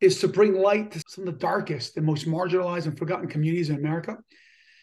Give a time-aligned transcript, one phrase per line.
[0.00, 3.70] is to bring light to some of the darkest and most marginalized and forgotten communities
[3.70, 4.16] in America.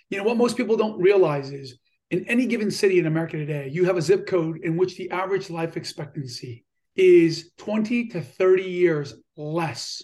[0.10, 1.78] You know, what most people don't realize is
[2.12, 5.10] in any given city in America today, you have a zip code in which the
[5.12, 6.64] average life expectancy
[6.96, 10.04] is 20 to 30 years less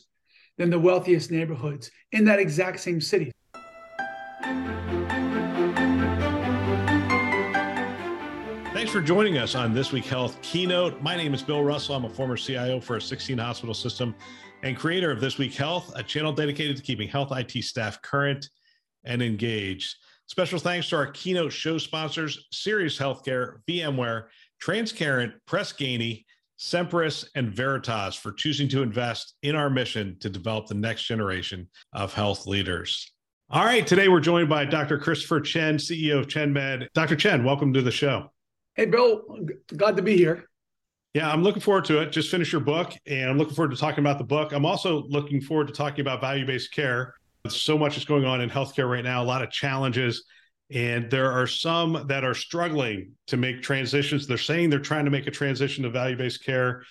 [0.57, 3.31] than the wealthiest neighborhoods in that exact same city.
[8.73, 11.01] Thanks for joining us on This Week Health Keynote.
[11.01, 11.95] My name is Bill Russell.
[11.95, 14.13] I'm a former CIO for a 16 hospital system
[14.63, 18.49] and creator of This Week Health, a channel dedicated to keeping health IT staff current
[19.03, 19.97] and engaged.
[20.27, 24.27] Special thanks to our keynote show sponsors, Sirius Healthcare, VMware,
[24.63, 26.23] Transcarent, Press Ganey,
[26.57, 31.67] Semperis, and Veritas for choosing to invest in our mission to develop the next generation
[31.91, 33.11] of health leaders.
[33.49, 34.97] All right, today we're joined by Dr.
[34.97, 36.87] Christopher Chen, CEO of ChenMed.
[36.93, 37.17] Dr.
[37.17, 38.31] Chen, welcome to the show.
[38.75, 39.23] Hey, Bill,
[39.75, 40.47] glad to be here.
[41.13, 42.11] Yeah, I'm looking forward to it.
[42.11, 44.51] Just finish your book, and I'm looking forward to talking about the book.
[44.51, 47.13] I'm also looking forward to talking about value based care.
[47.47, 50.23] So much is going on in healthcare right now, a lot of challenges.
[50.71, 54.25] And there are some that are struggling to make transitions.
[54.25, 56.83] They're saying they're trying to make a transition to value based care,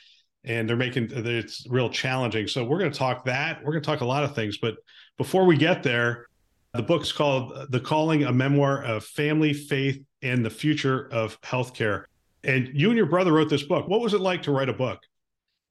[0.44, 2.46] and they're making it's real challenging.
[2.46, 3.58] So we're going to talk that.
[3.64, 4.58] We're going to talk a lot of things.
[4.58, 4.76] But
[5.18, 6.26] before we get there,
[6.74, 11.40] the book is called The Calling, a memoir of family, faith, and the future of
[11.40, 12.04] healthcare.
[12.44, 13.88] And you and your brother wrote this book.
[13.88, 15.00] What was it like to write a book?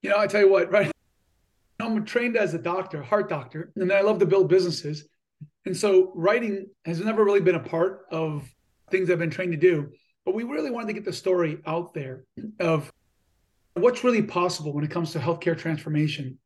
[0.01, 0.91] You know, I tell you what, right?
[1.79, 5.07] I'm trained as a doctor, heart doctor, and I love to build businesses.
[5.65, 8.49] And so writing has never really been a part of
[8.89, 9.91] things I've been trained to do.
[10.25, 12.25] But we really wanted to get the story out there
[12.59, 12.91] of
[13.73, 16.37] what's really possible when it comes to healthcare transformation.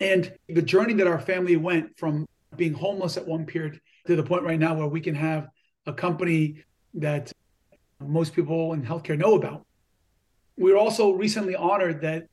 [0.00, 4.22] And the journey that our family went from being homeless at one period to the
[4.22, 5.48] point right now where we can have
[5.86, 6.62] a company
[6.94, 7.32] that
[8.00, 9.64] most people in healthcare know about.
[10.56, 12.26] We were also recently honored that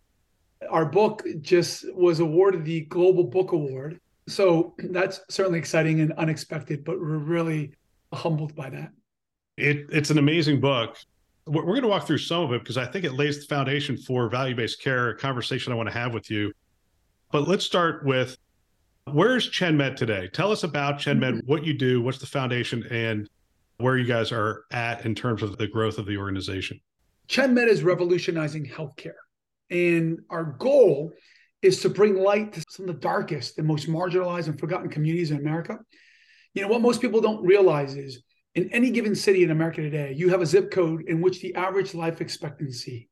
[0.70, 4.00] our book just was awarded the Global Book Award.
[4.28, 7.74] So that's certainly exciting and unexpected, but we're really
[8.14, 8.92] humbled by that.
[9.58, 10.98] It, it's an amazing book.
[11.46, 13.46] We're, we're going to walk through some of it because I think it lays the
[13.54, 16.54] foundation for value based care, a conversation I want to have with you.
[17.32, 18.38] But let's start with
[19.12, 20.30] where's ChenMed today?
[20.32, 21.52] Tell us about ChenMed, mm-hmm.
[21.52, 23.30] what you do, what's the foundation, and
[23.78, 26.80] where you guys are at in terms of the growth of the organization.
[27.28, 29.14] ChenMed is revolutionizing healthcare.
[29.70, 31.14] And our goal
[31.62, 35.32] is to bring light to some of the darkest and most marginalized and forgotten communities
[35.32, 35.80] in America.
[36.54, 38.22] You know, what most people don't realize is
[38.56, 41.56] in any given city in America today, you have a zip code in which the
[41.56, 43.10] average life expectancy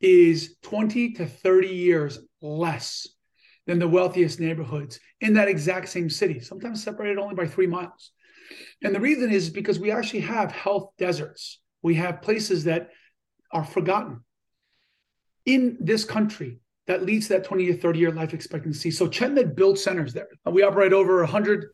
[0.00, 3.08] is 20 to 30 years less
[3.66, 8.12] than the wealthiest neighborhoods in that exact same city, sometimes separated only by three miles.
[8.82, 11.60] And the reason is because we actually have health deserts.
[11.82, 12.90] We have places that
[13.52, 14.20] are forgotten
[15.46, 18.90] in this country that leads to that 20 to 30 year life expectancy.
[18.90, 20.28] So ChenMed builds centers there.
[20.46, 21.66] Uh, we operate over 100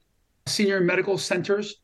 [0.47, 1.77] senior medical centers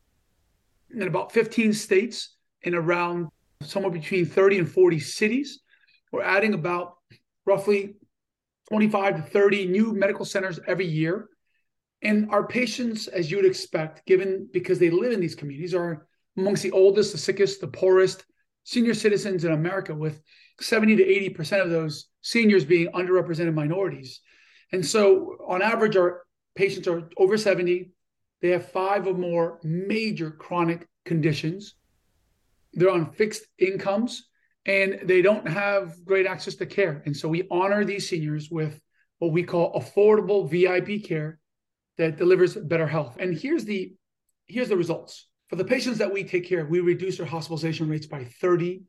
[0.91, 3.27] in about 15 states in around
[3.61, 5.61] somewhere between 30 and 40 cities.
[6.11, 6.97] We're adding about
[7.45, 7.95] roughly
[8.69, 11.27] 25 to 30 new medical centers every year.
[12.03, 16.05] And our patients, as you would expect, given because they live in these communities, are
[16.37, 18.25] amongst the oldest, the sickest, the poorest
[18.65, 20.21] senior citizens in America, with
[20.59, 24.19] 70 to 80% of those seniors being underrepresented minorities.
[24.73, 26.23] And so, on average, our
[26.55, 27.91] patients are over 70.
[28.41, 31.75] They have five or more major chronic conditions.
[32.73, 34.27] They're on fixed incomes
[34.65, 37.01] and they don't have great access to care.
[37.05, 38.77] And so, we honor these seniors with
[39.19, 41.39] what we call affordable VIP care
[41.97, 43.17] that delivers better health.
[43.19, 43.93] And here's the
[44.47, 45.27] here's the results.
[45.49, 48.81] For the patients that we take care of, we reduce their hospitalization rates by 30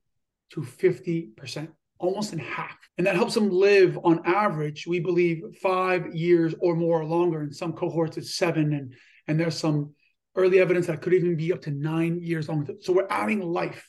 [0.53, 1.69] to 50%,
[1.99, 2.77] almost in half.
[2.97, 7.43] And that helps them live on average, we believe, five years or more longer.
[7.43, 8.73] In some cohorts, it's seven.
[8.73, 8.95] And,
[9.27, 9.95] and there's some
[10.37, 12.67] early evidence that could even be up to nine years long.
[12.81, 13.87] So we're adding life.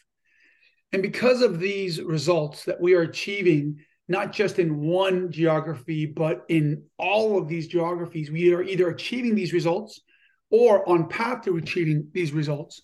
[0.92, 6.46] And because of these results that we are achieving not just in one geography, but
[6.50, 10.02] in all of these geographies, we are either achieving these results
[10.52, 12.84] or on path to achieving these results.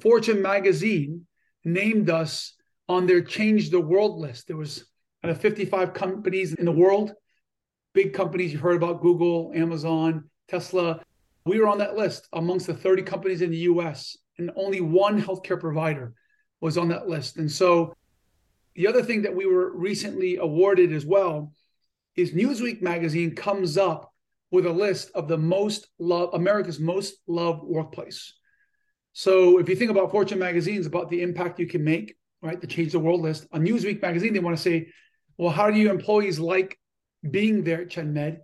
[0.00, 1.26] Fortune magazine
[1.64, 2.54] named us
[2.88, 4.48] on their Change the World list.
[4.48, 4.84] There was
[5.24, 7.12] out of 55 companies in the world,
[7.94, 11.00] big companies you've heard about Google, Amazon, Tesla.
[11.44, 15.20] We were on that list amongst the 30 companies in the US, and only one
[15.20, 16.12] healthcare provider
[16.60, 17.36] was on that list.
[17.36, 17.94] And so
[18.74, 21.52] the other thing that we were recently awarded as well
[22.16, 24.12] is Newsweek magazine comes up
[24.50, 28.34] with a list of the most love America's most loved workplace.
[29.12, 32.66] So if you think about Fortune magazines about the impact you can make, right, the
[32.66, 34.88] change the world list on Newsweek magazine, they want to say,
[35.38, 36.78] well, how do your employees like
[37.30, 38.38] being there at ChenMed?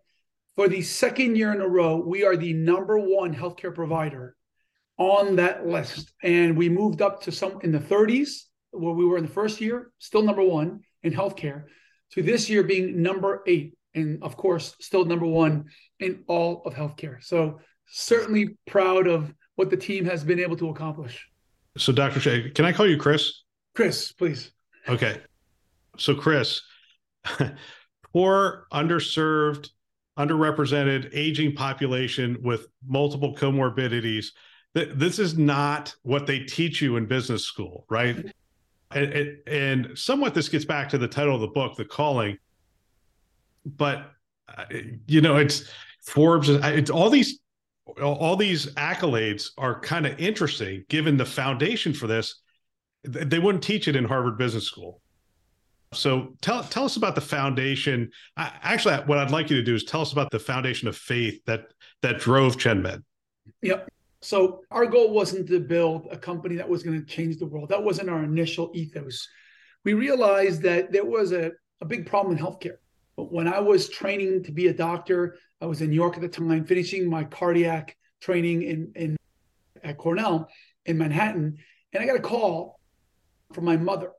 [0.57, 4.35] For the second year in a row, we are the number one healthcare provider
[4.99, 6.13] on that list.
[6.23, 9.61] And we moved up to some in the 30s, where we were in the first
[9.61, 11.65] year, still number one in healthcare,
[12.13, 13.75] to this year being number eight.
[13.95, 15.67] And of course, still number one
[15.99, 17.23] in all of healthcare.
[17.23, 21.27] So certainly proud of what the team has been able to accomplish.
[21.77, 22.21] So, Dr.
[22.21, 23.43] Chen, can I call you Chris?
[23.75, 24.53] Chris, please.
[24.89, 25.21] Okay.
[25.97, 26.63] So, Chris,
[28.13, 29.71] poor, underserved,
[30.19, 34.27] underrepresented, aging population with multiple comorbidities.
[34.75, 38.27] This is not what they teach you in business school, right?
[38.91, 42.39] And, and somewhat this gets back to the title of the book, The Calling.
[43.67, 44.11] But,
[44.57, 44.65] uh,
[45.07, 45.71] you know, it's
[46.03, 47.41] Forbes, it's all these
[48.03, 52.41] all these accolades are kind of interesting given the foundation for this.
[53.03, 55.01] They wouldn't teach it in Harvard Business School.
[55.95, 58.11] So tell tell us about the foundation.
[58.37, 60.97] I, actually, what I'd like you to do is tell us about the foundation of
[60.97, 63.03] faith that that drove ChenMed.
[63.63, 63.89] Yep.
[64.21, 67.69] So our goal wasn't to build a company that was going to change the world.
[67.69, 69.29] That wasn't our initial ethos.
[69.85, 72.79] We realized that there was a, a big problem in healthcare.
[73.17, 76.21] But when I was training to be a doctor, I was in New York at
[76.23, 79.17] the time, finishing my cardiac training in, in
[79.83, 80.49] at Cornell
[80.87, 81.59] in Manhattan,
[81.93, 82.81] and I got a call
[83.53, 84.13] from my mother,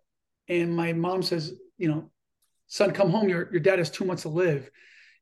[0.48, 2.10] and my mom says, you know,
[2.68, 3.30] son, come home.
[3.30, 4.70] Your your dad has two months to live,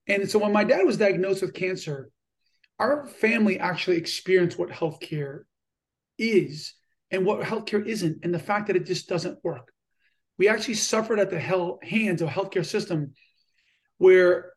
[0.08, 2.10] and so when my dad was diagnosed with cancer,
[2.80, 5.42] our family actually experienced what healthcare
[6.18, 6.74] is
[7.12, 9.72] and what healthcare isn't, and the fact that it just doesn't work.
[10.38, 13.14] We actually suffered at the hell, hands of a healthcare system
[13.98, 14.54] where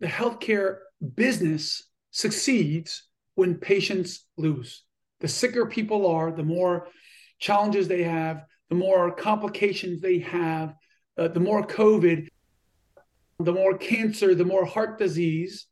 [0.00, 0.78] the healthcare
[1.14, 4.84] business succeeds when patients lose.
[5.20, 6.88] The sicker people are, the more
[7.38, 10.74] challenges they have, the more complications they have,
[11.18, 12.28] uh, the more COVID,
[13.40, 15.66] the more cancer, the more heart disease,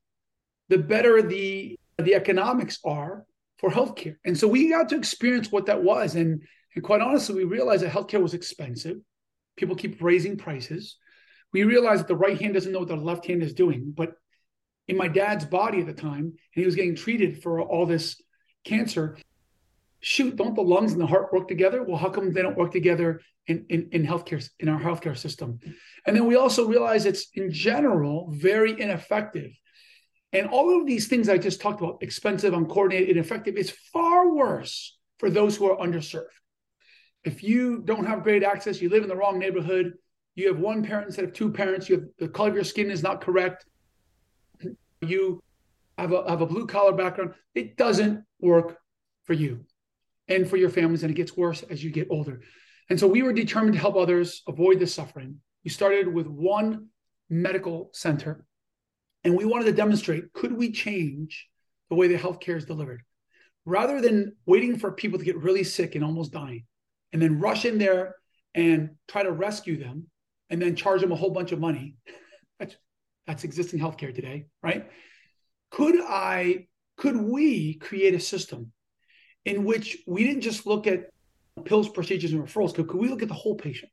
[0.69, 3.25] the better the the economics are
[3.59, 4.17] for healthcare.
[4.25, 6.15] And so we got to experience what that was.
[6.15, 6.43] And,
[6.75, 8.99] and quite honestly, we realized that healthcare was expensive.
[9.57, 10.97] People keep raising prices.
[11.53, 13.95] We realized that the right hand doesn't know what the left hand is doing.
[13.97, 14.13] But
[14.89, 18.21] in my dad's body at the time, and he was getting treated for all this
[18.65, 19.17] cancer.
[20.01, 21.83] Shoot, don't the lungs and the heart work together?
[21.83, 25.59] Well, how come they don't work together in, in, in healthcare, in our healthcare system?
[26.07, 29.53] And then we also realize it's in general very ineffective.
[30.33, 34.99] And all of these things I just talked about, expensive, uncoordinated, ineffective, is far worse
[35.19, 36.25] for those who are underserved.
[37.25, 39.95] If you don't have great access, you live in the wrong neighborhood,
[40.35, 42.91] you have one parent instead of two parents, you have the color of your skin
[42.91, 43.65] is not correct,
[45.01, 45.43] you
[45.99, 48.79] have a, have a blue collar background, it doesn't work
[49.25, 49.65] for you
[50.29, 51.03] and for your families.
[51.03, 52.43] And it gets worse as you get older.
[52.91, 55.41] And so we were determined to help others avoid this suffering.
[55.65, 56.89] We started with one
[57.29, 58.45] medical center
[59.27, 61.49] and we wanted to demonstrate could we change
[61.91, 63.03] the way the healthcare is delivered?
[63.65, 66.65] Rather than waiting for people to get really sick and almost dying
[67.13, 68.15] and then rush in there
[68.55, 70.07] and try to rescue them
[70.49, 71.97] and then charge them a whole bunch of money.
[72.61, 72.77] That's
[73.27, 74.89] that's existing healthcare today, right?
[75.73, 78.71] Could I, could we create a system
[79.45, 81.11] in which we didn't just look at
[81.65, 82.73] pills, procedures, and referrals?
[82.73, 83.91] Could, could we look at the whole patient?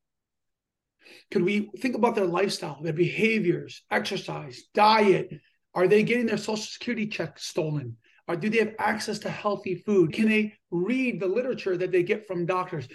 [1.32, 5.30] Could we think about their lifestyle, their behaviors, exercise, diet?
[5.76, 7.98] Are they getting their social security check stolen?
[8.28, 10.14] Or do they have access to healthy food?
[10.14, 12.88] Can they read the literature that they get from doctors?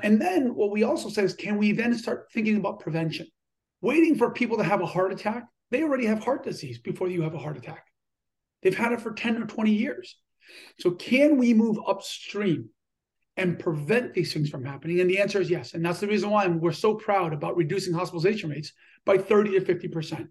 [0.00, 3.26] And then what we also say is, can we then start thinking about prevention?
[3.80, 7.22] Waiting for people to have a heart attack they already have heart disease before you
[7.22, 7.86] have a heart attack.
[8.62, 10.18] They've had it for 10 or 20 years.
[10.78, 12.68] So, can we move upstream
[13.36, 15.00] and prevent these things from happening?
[15.00, 15.74] And the answer is yes.
[15.74, 18.72] And that's the reason why we're so proud about reducing hospitalization rates
[19.04, 20.28] by 30 to 50%.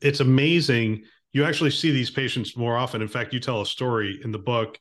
[0.00, 1.04] It's amazing.
[1.32, 3.02] You actually see these patients more often.
[3.02, 4.78] In fact, you tell a story in the book,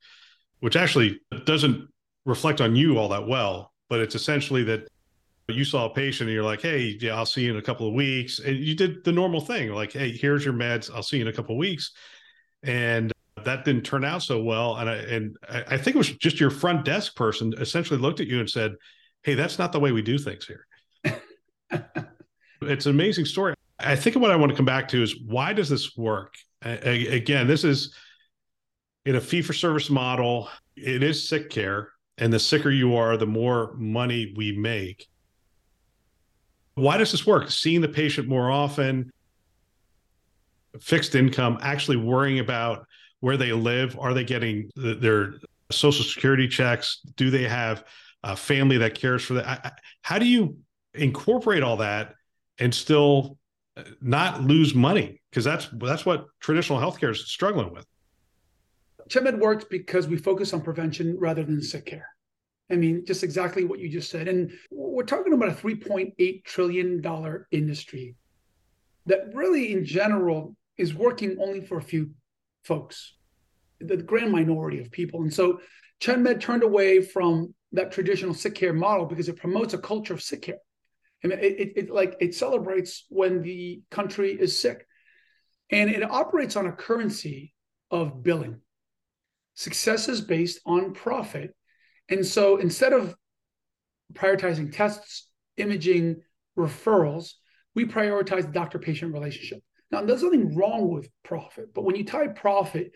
[0.59, 1.87] which actually doesn't
[2.25, 4.87] reflect on you all that well, but it's essentially that
[5.47, 7.87] you saw a patient and you're like, hey, yeah, I'll see you in a couple
[7.87, 8.39] of weeks.
[8.39, 10.93] And you did the normal thing, like, hey, here's your meds.
[10.93, 11.91] I'll see you in a couple of weeks.
[12.63, 13.11] And
[13.45, 14.77] that didn't turn out so well.
[14.77, 18.27] And I and I think it was just your front desk person essentially looked at
[18.27, 18.75] you and said,
[19.23, 20.65] Hey, that's not the way we do things here.
[22.61, 23.53] it's an amazing story.
[23.79, 26.35] I think what I want to come back to is why does this work?
[26.61, 27.95] I, again, this is
[29.05, 31.89] in a fee for service model, it is sick care.
[32.17, 35.07] And the sicker you are, the more money we make.
[36.75, 37.49] Why does this work?
[37.49, 39.09] Seeing the patient more often,
[40.81, 42.85] fixed income, actually worrying about
[43.19, 43.97] where they live.
[43.99, 45.35] Are they getting their
[45.71, 47.01] social security checks?
[47.15, 47.83] Do they have
[48.23, 49.79] a family that cares for that?
[50.01, 50.57] How do you
[50.93, 52.15] incorporate all that
[52.57, 53.37] and still
[53.77, 55.21] uh, not lose money?
[55.29, 57.85] Because that's that's what traditional healthcare is struggling with.
[59.09, 62.07] ChenMed works because we focus on prevention rather than sick care.
[62.71, 64.27] I mean, just exactly what you just said.
[64.27, 68.15] And we're talking about a $3.8 trillion industry
[69.07, 72.11] that really, in general, is working only for a few
[72.63, 73.15] folks,
[73.79, 75.21] the grand minority of people.
[75.21, 75.59] And so
[76.01, 80.21] ChenMed turned away from that traditional sick care model because it promotes a culture of
[80.21, 80.57] sick care.
[81.23, 84.87] Mean, it, it, it like it celebrates when the country is sick,
[85.69, 87.53] and it operates on a currency
[87.91, 88.61] of billing.
[89.53, 91.53] Success is based on profit,
[92.07, 93.15] and so instead of
[94.13, 96.21] prioritizing tests, imaging,
[96.57, 97.33] referrals,
[97.75, 99.59] we prioritize the doctor-patient relationship.
[99.91, 102.91] Now, there's nothing wrong with profit, but when you tie profit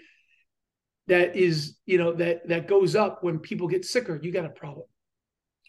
[1.07, 4.49] that is, you know, that that goes up when people get sicker, you got a
[4.49, 4.85] problem.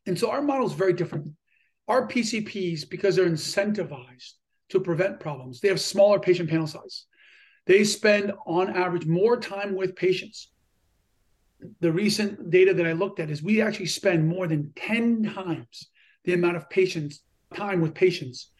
[0.07, 1.31] And so our model is very different.
[1.89, 4.33] Our PCPs, because they're incentivized
[4.71, 7.07] to prevent problems, they have smaller patient panel size.
[7.67, 10.51] They spend on average more time with patients.
[11.81, 15.89] The recent data that I looked at is we actually spend more than 10 times
[16.25, 17.21] the amount of patients
[17.55, 18.51] time with patients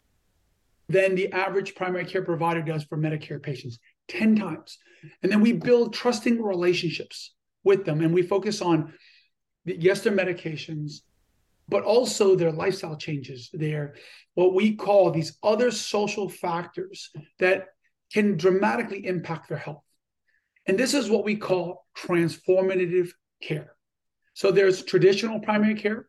[0.87, 4.77] than the average primary care provider does for Medicare patients 10 times.
[5.23, 8.93] And then we build trusting relationships with them and we focus on
[9.65, 11.01] yes, their medications,
[11.67, 13.95] but also their lifestyle changes, their
[14.35, 17.67] what we call these other social factors that
[18.13, 19.83] can dramatically impact their health.
[20.67, 23.09] And this is what we call transformative
[23.41, 23.75] care.
[24.33, 26.07] So there's traditional primary care,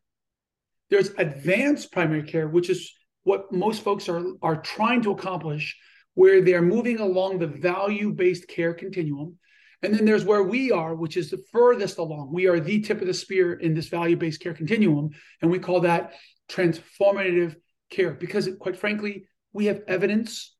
[0.90, 2.92] there's advanced primary care, which is
[3.26, 5.76] what most folks are, are trying to accomplish,
[6.14, 9.36] where they're moving along the value based care continuum.
[9.82, 12.32] And then there's where we are, which is the furthest along.
[12.32, 15.10] We are the tip of the spear in this value based care continuum.
[15.42, 16.12] And we call that
[16.48, 17.56] transformative
[17.90, 20.54] care because, quite frankly, we have evidence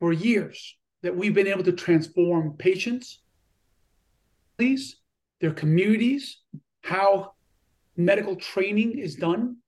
[0.00, 3.20] for years that we've been able to transform patients,
[4.58, 6.38] their communities,
[6.82, 7.32] how
[7.96, 9.58] medical training is done,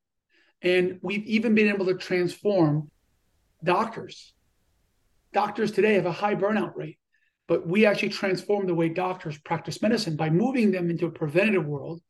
[0.64, 2.90] and we've even been able to transform
[3.62, 4.32] doctors.
[5.32, 6.98] Doctors today have a high burnout rate,
[7.46, 11.66] but we actually transform the way doctors practice medicine by moving them into a preventative
[11.66, 12.00] world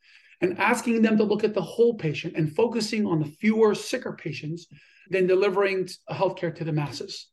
[0.41, 4.13] and asking them to look at the whole patient and focusing on the fewer sicker
[4.13, 4.67] patients
[5.11, 7.29] than delivering healthcare to the masses.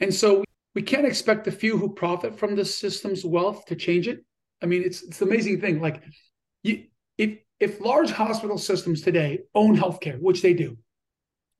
[0.00, 4.06] And so we can't expect the few who profit from the system's wealth to change
[4.06, 4.24] it.
[4.62, 5.80] I mean, it's it's an amazing thing.
[5.80, 6.02] Like
[6.62, 6.84] you,
[7.16, 10.78] if if large hospital systems today own healthcare, which they do,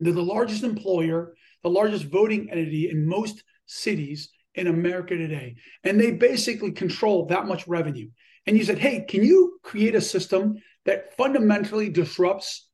[0.00, 5.56] they're the largest employer, the largest voting entity in most cities in America today.
[5.84, 8.08] And they basically control that much revenue.
[8.46, 12.66] And you said, hey, can you create a system that fundamentally disrupts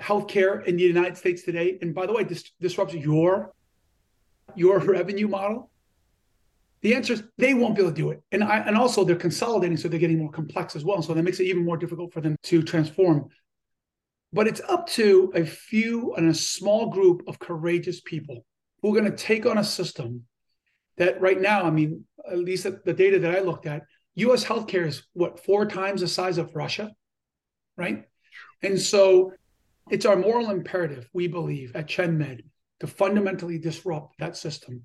[0.00, 1.78] healthcare in the United States today?
[1.82, 2.26] And by the way,
[2.60, 3.52] disrupts your
[4.56, 5.70] your revenue model
[6.84, 8.22] the answer is they won't be able to do it.
[8.30, 11.00] And I, and also they're consolidating, so they're getting more complex as well.
[11.00, 13.30] So that makes it even more difficult for them to transform.
[14.34, 18.44] But it's up to a few and a small group of courageous people
[18.82, 20.24] who are going to take on a system
[20.98, 23.84] that right now, I mean, at least the data that I looked at,
[24.16, 26.92] US healthcare is what, four times the size of Russia,
[27.78, 28.04] right?
[28.62, 29.32] And so
[29.90, 32.42] it's our moral imperative, we believe, at ChenMed
[32.80, 34.84] to fundamentally disrupt that system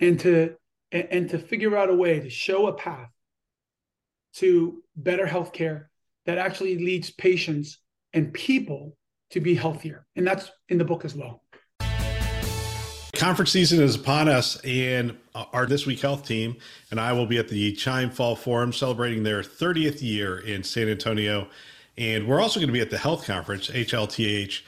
[0.00, 0.56] and to
[0.92, 3.10] and, and to figure out a way to show a path
[4.34, 5.86] to better healthcare
[6.26, 7.78] that actually leads patients
[8.12, 8.96] and people
[9.30, 10.06] to be healthier.
[10.16, 11.42] And that's in the book as well.
[13.14, 16.56] Conference season is upon us, and our This Week Health team
[16.92, 20.88] and I will be at the Chime Fall Forum celebrating their 30th year in San
[20.88, 21.48] Antonio.
[21.96, 24.60] And we're also going to be at the Health Conference, HLTH,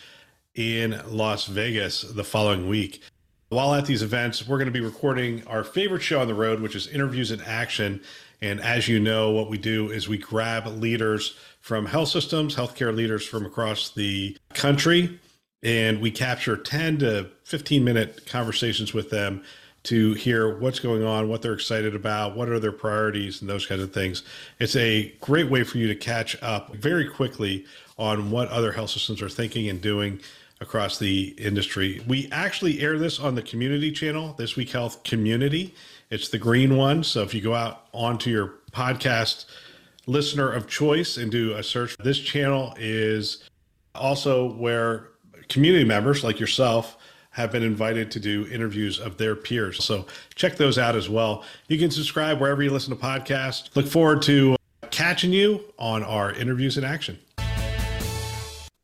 [0.56, 3.02] in Las Vegas the following week.
[3.50, 6.60] While at these events, we're going to be recording our favorite show on the road,
[6.60, 8.00] which is Interviews in Action.
[8.40, 12.94] And as you know, what we do is we grab leaders from health systems, healthcare
[12.94, 15.18] leaders from across the country,
[15.64, 19.42] and we capture 10 to 15 minute conversations with them
[19.82, 23.66] to hear what's going on, what they're excited about, what are their priorities, and those
[23.66, 24.22] kinds of things.
[24.60, 27.64] It's a great way for you to catch up very quickly
[27.98, 30.20] on what other health systems are thinking and doing
[30.60, 32.00] across the industry.
[32.06, 35.74] We actually air this on the community channel, This Week Health Community.
[36.10, 37.02] It's the green one.
[37.04, 39.46] So if you go out onto your podcast
[40.06, 41.96] listener of choice and do a search.
[41.98, 43.48] This channel is
[43.94, 45.08] also where
[45.48, 46.96] community members like yourself
[47.30, 49.84] have been invited to do interviews of their peers.
[49.84, 51.44] So check those out as well.
[51.68, 53.74] You can subscribe wherever you listen to podcasts.
[53.76, 54.56] Look forward to
[54.90, 57.18] catching you on our interviews in action.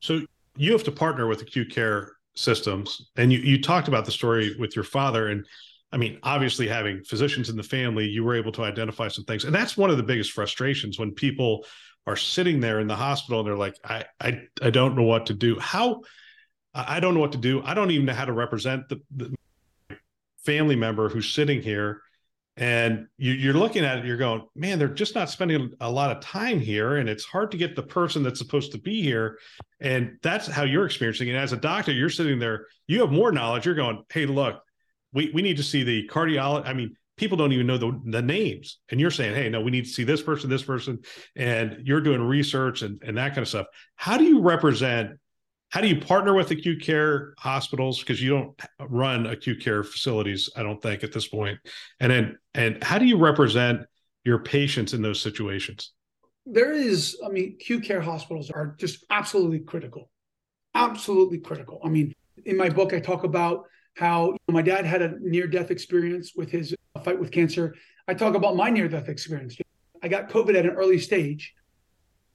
[0.00, 0.20] So
[0.56, 4.54] you have to partner with acute care systems, and you you talked about the story
[4.58, 5.46] with your father, and
[5.92, 9.44] I mean, obviously having physicians in the family, you were able to identify some things,
[9.44, 11.64] and that's one of the biggest frustrations when people
[12.06, 15.26] are sitting there in the hospital and they're like, I I I don't know what
[15.26, 15.58] to do.
[15.58, 16.02] How
[16.74, 17.62] I don't know what to do.
[17.64, 19.34] I don't even know how to represent the, the
[20.44, 22.02] family member who's sitting here
[22.56, 26.10] and you, are looking at it you're going man they're just not spending a lot
[26.10, 29.38] of time here and it's hard to get the person that's supposed to be here.
[29.80, 31.34] And that's how you're experiencing it.
[31.34, 33.66] As a doctor you're sitting there you have more knowledge.
[33.66, 34.62] You're going hey look
[35.12, 38.22] we, we need to see the cardiologist i mean people don't even know the, the
[38.22, 38.78] names.
[38.90, 41.00] And you're saying hey no we need to see this person this person
[41.34, 43.66] and you're doing research and, and that kind of stuff.
[43.96, 45.18] How do you represent
[45.76, 47.98] how do you partner with acute care hospitals?
[47.98, 51.58] Because you don't run acute care facilities i don't think at this point.
[52.00, 53.82] And then and how do you represent
[54.24, 55.92] your patients in those situations?
[56.46, 60.08] There is i mean acute care hospitals are just absolutely critical.
[60.74, 61.78] Absolutely critical.
[61.84, 62.14] I mean
[62.46, 63.64] in my book i talk about
[63.96, 67.74] how my dad had a near death experience with his fight with cancer.
[68.08, 69.58] I talk about my near death experience.
[70.02, 71.52] I got covid at an early stage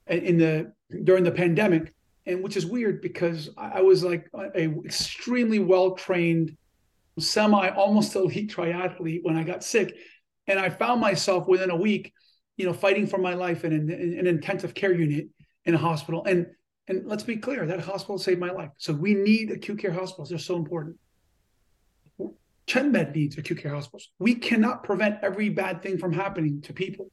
[0.06, 0.72] in the
[1.04, 1.96] during the pandemic
[2.32, 6.56] and which is weird because I was like a, a extremely well trained,
[7.20, 9.96] semi almost elite triathlete when I got sick,
[10.48, 12.14] and I found myself within a week,
[12.58, 15.28] you know, fighting for my life in an, in an intensive care unit
[15.66, 16.24] in a hospital.
[16.26, 16.48] And
[16.88, 18.70] and let's be clear, that hospital saved my life.
[18.78, 20.98] So we need acute care hospitals; they're so important.
[22.68, 24.10] ChenMed needs acute care hospitals.
[24.20, 27.12] We cannot prevent every bad thing from happening to people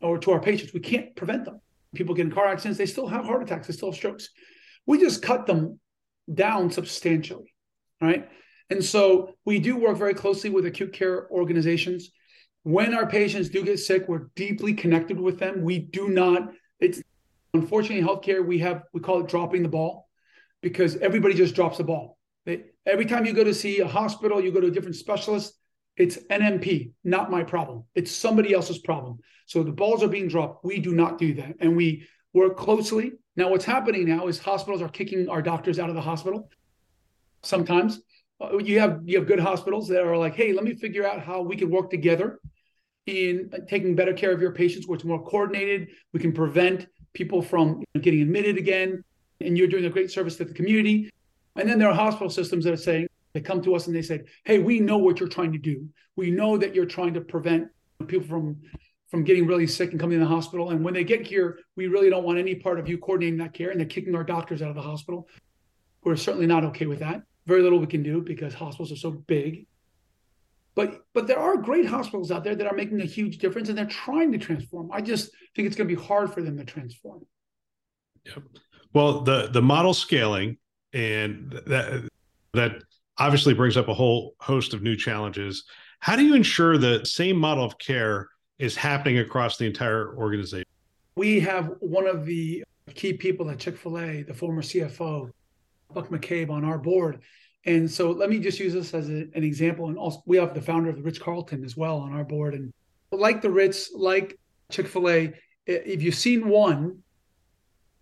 [0.00, 0.72] or to our patients.
[0.72, 1.60] We can't prevent them
[1.94, 4.28] people get in car accidents, they still have heart attacks, they still have strokes.
[4.86, 5.80] We just cut them
[6.32, 7.54] down substantially,
[8.00, 8.28] right?
[8.70, 12.10] And so we do work very closely with acute care organizations.
[12.62, 15.62] When our patients do get sick, we're deeply connected with them.
[15.62, 17.02] We do not, it's
[17.54, 20.08] unfortunately in healthcare, we have, we call it dropping the ball
[20.60, 22.18] because everybody just drops the ball.
[22.44, 25.57] They, every time you go to see a hospital, you go to a different specialist,
[25.98, 27.84] it's NMP, not my problem.
[27.94, 29.18] It's somebody else's problem.
[29.46, 30.64] So the balls are being dropped.
[30.64, 31.56] We do not do that.
[31.60, 33.12] And we work closely.
[33.36, 36.50] Now, what's happening now is hospitals are kicking our doctors out of the hospital.
[37.42, 38.00] Sometimes
[38.40, 41.20] uh, you have you have good hospitals that are like, hey, let me figure out
[41.20, 42.38] how we can work together
[43.06, 45.88] in taking better care of your patients, where it's more coordinated.
[46.12, 49.02] We can prevent people from getting admitted again.
[49.40, 51.10] And you're doing a great service to the community.
[51.56, 54.02] And then there are hospital systems that are saying, they come to us and they
[54.02, 55.88] said, "Hey, we know what you're trying to do.
[56.16, 57.68] We know that you're trying to prevent
[58.06, 58.60] people from
[59.10, 60.70] from getting really sick and coming to the hospital.
[60.70, 63.54] And when they get here, we really don't want any part of you coordinating that
[63.54, 63.70] care.
[63.70, 65.28] And they're kicking our doctors out of the hospital.
[66.04, 67.22] We're certainly not okay with that.
[67.46, 69.66] Very little we can do because hospitals are so big.
[70.74, 73.76] But but there are great hospitals out there that are making a huge difference and
[73.76, 74.90] they're trying to transform.
[74.92, 77.26] I just think it's going to be hard for them to transform.
[78.26, 78.44] Yep.
[78.92, 80.58] Well, the the model scaling
[80.92, 82.08] and that
[82.54, 82.82] that
[83.18, 85.64] obviously brings up a whole host of new challenges.
[86.00, 88.28] How do you ensure the same model of care
[88.58, 90.66] is happening across the entire organization?
[91.16, 95.30] We have one of the key people at Chick fil A, the former CFO,
[95.92, 97.20] Buck McCabe, on our board.
[97.64, 99.88] And so let me just use this as a, an example.
[99.88, 102.54] And also, we have the founder of the Ritz Carlton as well on our board.
[102.54, 102.72] And
[103.10, 104.38] like the Ritz, like
[104.70, 105.34] Chick fil A,
[105.66, 107.02] if you've seen one,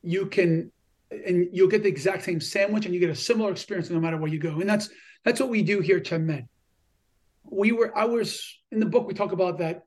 [0.02, 0.70] you can
[1.10, 4.16] and you'll get the exact same sandwich and you get a similar experience no matter
[4.16, 4.60] where you go.
[4.60, 4.90] And that's
[5.24, 6.46] that's what we do here at ChenMed.
[7.44, 9.82] We were I was in the book we talk about that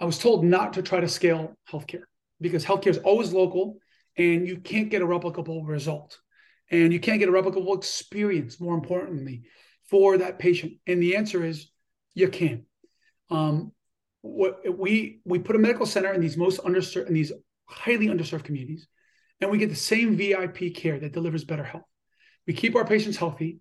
[0.00, 2.04] I was told not to try to scale healthcare
[2.40, 3.78] because healthcare is always local
[4.16, 6.18] and you can't get a replicable result
[6.70, 9.42] and you can't get a replicable experience more importantly
[9.88, 11.70] for that patient and the answer is
[12.14, 12.64] you can
[13.30, 13.72] um,
[14.20, 17.32] what we we put a medical center in these most underserved in these
[17.66, 18.86] highly underserved communities
[19.40, 21.84] and we get the same VIP care that delivers better health.
[22.46, 23.60] We keep our patients healthy.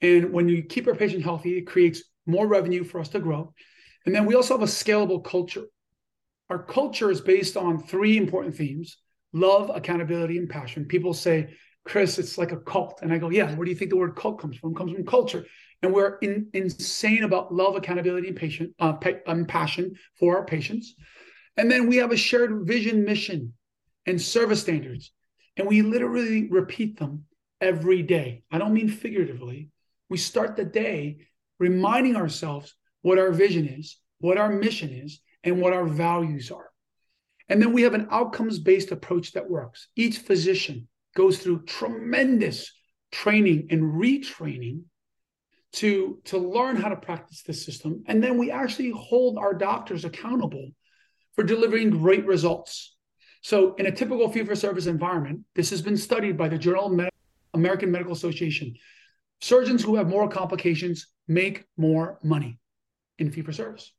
[0.00, 3.52] And when you keep our patient healthy, it creates more revenue for us to grow.
[4.06, 5.64] And then we also have a scalable culture.
[6.50, 8.98] Our culture is based on three important themes
[9.32, 10.84] love, accountability, and passion.
[10.84, 13.00] People say, Chris, it's like a cult.
[13.02, 14.72] And I go, yeah, where do you think the word cult comes from?
[14.72, 15.46] It comes from culture.
[15.82, 18.92] And we're in, insane about love, accountability, and patient, uh,
[19.26, 20.94] and passion for our patients.
[21.56, 23.54] And then we have a shared vision, mission,
[24.06, 25.12] and service standards.
[25.56, 27.24] And we literally repeat them
[27.60, 28.42] every day.
[28.50, 29.70] I don't mean figuratively.
[30.08, 31.26] We start the day
[31.58, 36.70] reminding ourselves what our vision is, what our mission is, and what our values are.
[37.48, 39.88] And then we have an outcomes based approach that works.
[39.96, 42.72] Each physician goes through tremendous
[43.10, 44.82] training and retraining
[45.74, 48.04] to, to learn how to practice this system.
[48.06, 50.70] And then we actually hold our doctors accountable
[51.34, 52.94] for delivering great results.
[53.42, 56.88] So, in a typical fee for service environment, this has been studied by the Journal
[56.88, 57.10] Med-
[57.54, 58.74] American Medical Association.
[59.40, 62.60] Surgeons who have more complications make more money
[63.18, 63.92] in fee for service.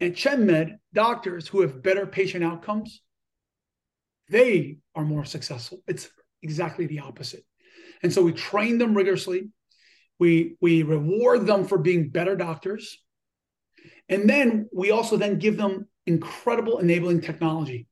[0.00, 3.00] And ChenMed doctors who have better patient outcomes,
[4.28, 5.82] they are more successful.
[5.86, 6.10] It's
[6.42, 7.44] exactly the opposite.
[8.02, 9.48] And so we train them rigorously.
[10.18, 12.98] We we reward them for being better doctors.
[14.10, 17.86] And then we also then give them incredible enabling technology.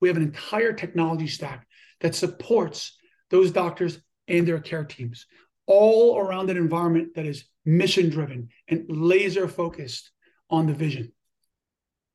[0.00, 1.66] We have an entire technology stack
[2.00, 2.96] that supports
[3.30, 5.26] those doctors and their care teams
[5.66, 10.10] all around an environment that is mission driven and laser focused
[10.48, 11.12] on the vision.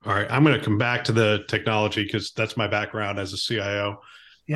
[0.05, 3.33] All right, I'm going to come back to the technology because that's my background as
[3.33, 4.01] a CIO.
[4.45, 4.55] Yeah.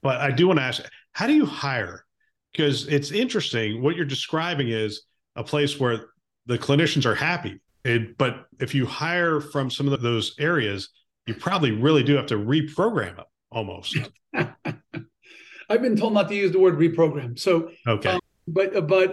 [0.00, 0.82] But I do want to ask,
[1.12, 2.04] how do you hire?
[2.52, 3.82] Because it's interesting.
[3.82, 5.02] What you're describing is
[5.36, 6.06] a place where
[6.46, 7.60] the clinicians are happy.
[7.84, 10.90] It, but if you hire from some of those areas,
[11.26, 13.96] you probably really do have to reprogram them almost.
[14.34, 17.38] I've been told not to use the word reprogram.
[17.38, 18.10] So, okay.
[18.10, 19.12] Um, but but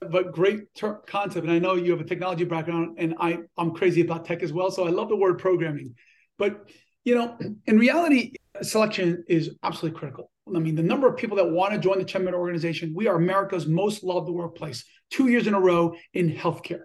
[0.00, 1.44] but great ter- concept.
[1.44, 4.52] And I know you have a technology background, and I I'm crazy about tech as
[4.52, 4.70] well.
[4.70, 5.94] So I love the word programming.
[6.38, 6.70] But
[7.04, 10.30] you know, in reality, selection is absolutely critical.
[10.54, 13.16] I mean, the number of people that want to join the ChenMed organization, we are
[13.16, 16.82] America's most loved workplace, two years in a row in healthcare,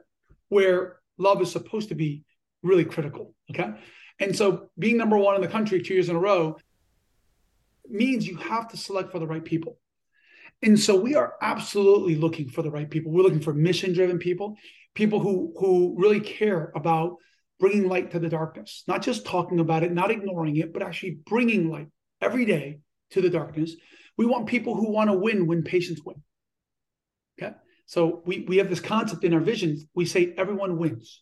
[0.50, 2.24] where love is supposed to be
[2.64, 3.34] really critical.
[3.52, 3.72] Okay.
[4.20, 6.58] And so being number one in the country two years in a row
[7.88, 9.78] means you have to select for the right people.
[10.64, 13.12] And so we are absolutely looking for the right people.
[13.12, 14.58] We're looking for mission driven people,
[14.94, 17.18] people who, who really care about
[17.60, 21.20] bringing light to the darkness, not just talking about it, not ignoring it, but actually
[21.26, 21.88] bringing light
[22.22, 22.80] every day
[23.12, 23.76] to the darkness.
[24.18, 26.22] We want people who want to win when patients win.
[27.86, 29.78] So we, we have this concept in our vision.
[29.94, 31.22] We say everyone wins.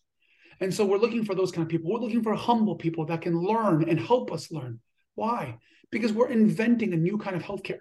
[0.60, 1.92] And so we're looking for those kind of people.
[1.92, 4.80] We're looking for humble people that can learn and help us learn.
[5.16, 5.58] Why?
[5.92, 7.80] Because we're inventing a new kind of healthcare.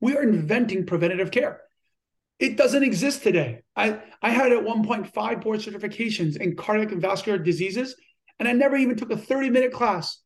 [0.00, 1.60] We are inventing preventative care.
[2.38, 3.62] It doesn't exist today.
[3.76, 7.94] I, I had at one point five board certifications in cardiac and vascular diseases,
[8.38, 10.22] and I never even took a 30 minute class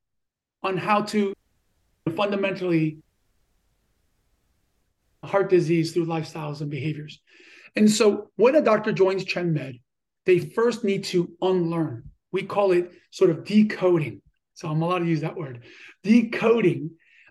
[0.63, 1.35] on how to
[2.15, 2.99] fundamentally
[5.25, 7.21] heart disease through lifestyles and behaviors.
[7.77, 9.81] And so when a doctor joins ChenMed,
[10.27, 12.11] they first need to unlearn.
[12.33, 14.23] We call it sort of decoding.
[14.55, 15.65] So I'm allowed to use that word.
[16.03, 16.91] Decoding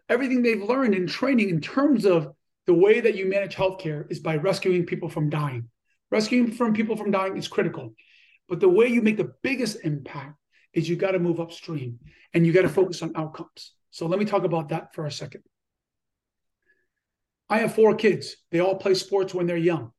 [0.10, 2.34] everything they've learned in training in terms of
[2.66, 5.70] the way that you manage healthcare is by rescuing people from dying.
[6.12, 7.94] Rescuing from people from dying is critical.
[8.48, 10.36] But the way you make the biggest impact
[10.74, 12.00] is you got to move upstream
[12.34, 13.74] and you got to focus on outcomes.
[13.92, 15.44] So let me talk about that for a second.
[17.50, 18.36] I have four kids.
[18.52, 19.92] They all play sports when they're young.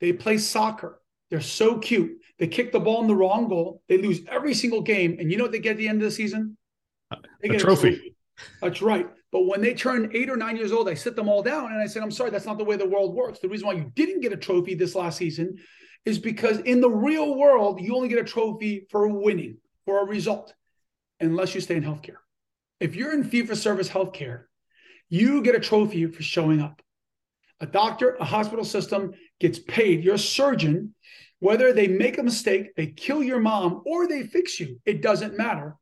[0.00, 1.00] They play soccer.
[1.30, 2.18] They're so cute.
[2.38, 3.82] They kick the ball in the wrong goal.
[3.88, 5.18] They lose every single game.
[5.20, 6.56] And you know what they get at the end of the season?
[7.42, 7.88] They get a trophy.
[7.88, 8.16] a trophy.
[8.62, 9.08] That's right.
[9.32, 11.80] But when they turn eight or nine years old, I sit them all down and
[11.80, 13.38] I said, I'm sorry, that's not the way the world works.
[13.38, 15.56] The reason why you didn't get a trophy this last season
[16.04, 20.04] is because in the real world, you only get a trophy for winning, for a
[20.04, 20.54] result,
[21.20, 22.16] unless you stay in healthcare.
[22.80, 24.44] If you're in fee for service healthcare,
[25.10, 26.80] you get a trophy for showing up.
[27.60, 30.04] A doctor, a hospital system gets paid.
[30.04, 30.94] Your surgeon,
[31.40, 35.36] whether they make a mistake, they kill your mom, or they fix you, it doesn't
[35.36, 35.76] matter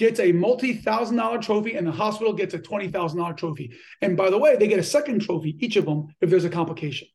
[0.00, 3.72] gets a multi thousand dollar trophy and the hospital gets a $20,000 trophy.
[4.00, 6.50] And by the way, they get a second trophy, each of them, if there's a
[6.50, 7.06] complication.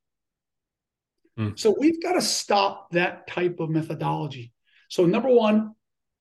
[1.37, 1.59] Mm.
[1.59, 4.53] So we've got to stop that type of methodology.
[4.87, 5.73] So, number one,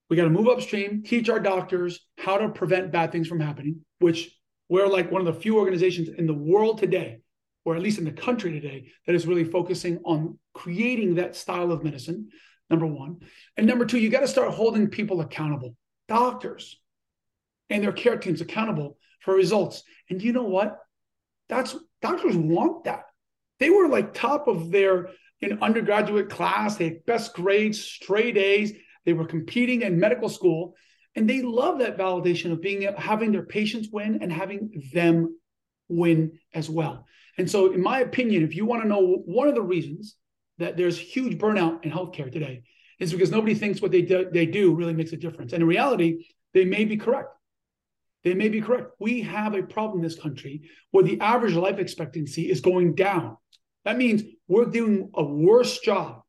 [0.08, 3.82] we got to move upstream, teach our doctors how to prevent bad things from happening,
[3.98, 4.34] which
[4.70, 7.18] we're like one of the few organizations in the world today,
[7.64, 11.72] or at least in the country today, that is really focusing on creating that style
[11.72, 12.28] of medicine.
[12.70, 13.20] Number one.
[13.56, 15.76] And number two, you got to start holding people accountable
[16.08, 16.80] doctors
[17.70, 19.82] and their care teams accountable for results.
[20.10, 20.78] And you know what?
[21.48, 23.04] That's doctors want that.
[23.60, 26.76] They were like top of their in undergraduate class.
[26.76, 28.72] They had best grades, straight A's.
[29.04, 30.74] They were competing in medical school,
[31.14, 35.38] and they love that validation of being having their patients win and having them
[35.88, 37.06] win as well.
[37.38, 40.16] And so, in my opinion, if you want to know one of the reasons
[40.58, 42.62] that there's huge burnout in healthcare today,
[43.00, 45.52] is because nobody thinks what they do, they do really makes a difference.
[45.52, 47.30] And in reality, they may be correct.
[48.22, 48.92] They may be correct.
[48.98, 53.36] We have a problem in this country where the average life expectancy is going down.
[53.84, 56.22] That means we're doing a worse job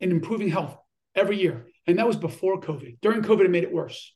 [0.00, 0.76] in improving health
[1.14, 1.66] every year.
[1.86, 2.98] And that was before COVID.
[3.02, 4.14] During COVID, it made it worse.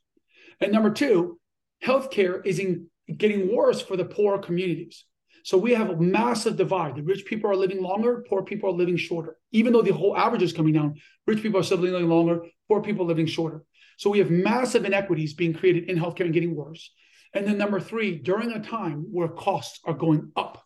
[0.60, 1.38] And number two,
[1.84, 5.04] healthcare is in, getting worse for the poor communities.
[5.44, 6.96] So we have a massive divide.
[6.96, 9.36] The rich people are living longer, poor people are living shorter.
[9.52, 12.82] Even though the whole average is coming down, rich people are still living longer, poor
[12.82, 13.64] people living shorter.
[13.96, 16.90] So we have massive inequities being created in healthcare and getting worse.
[17.34, 20.64] And then number three, during a time where costs are going up,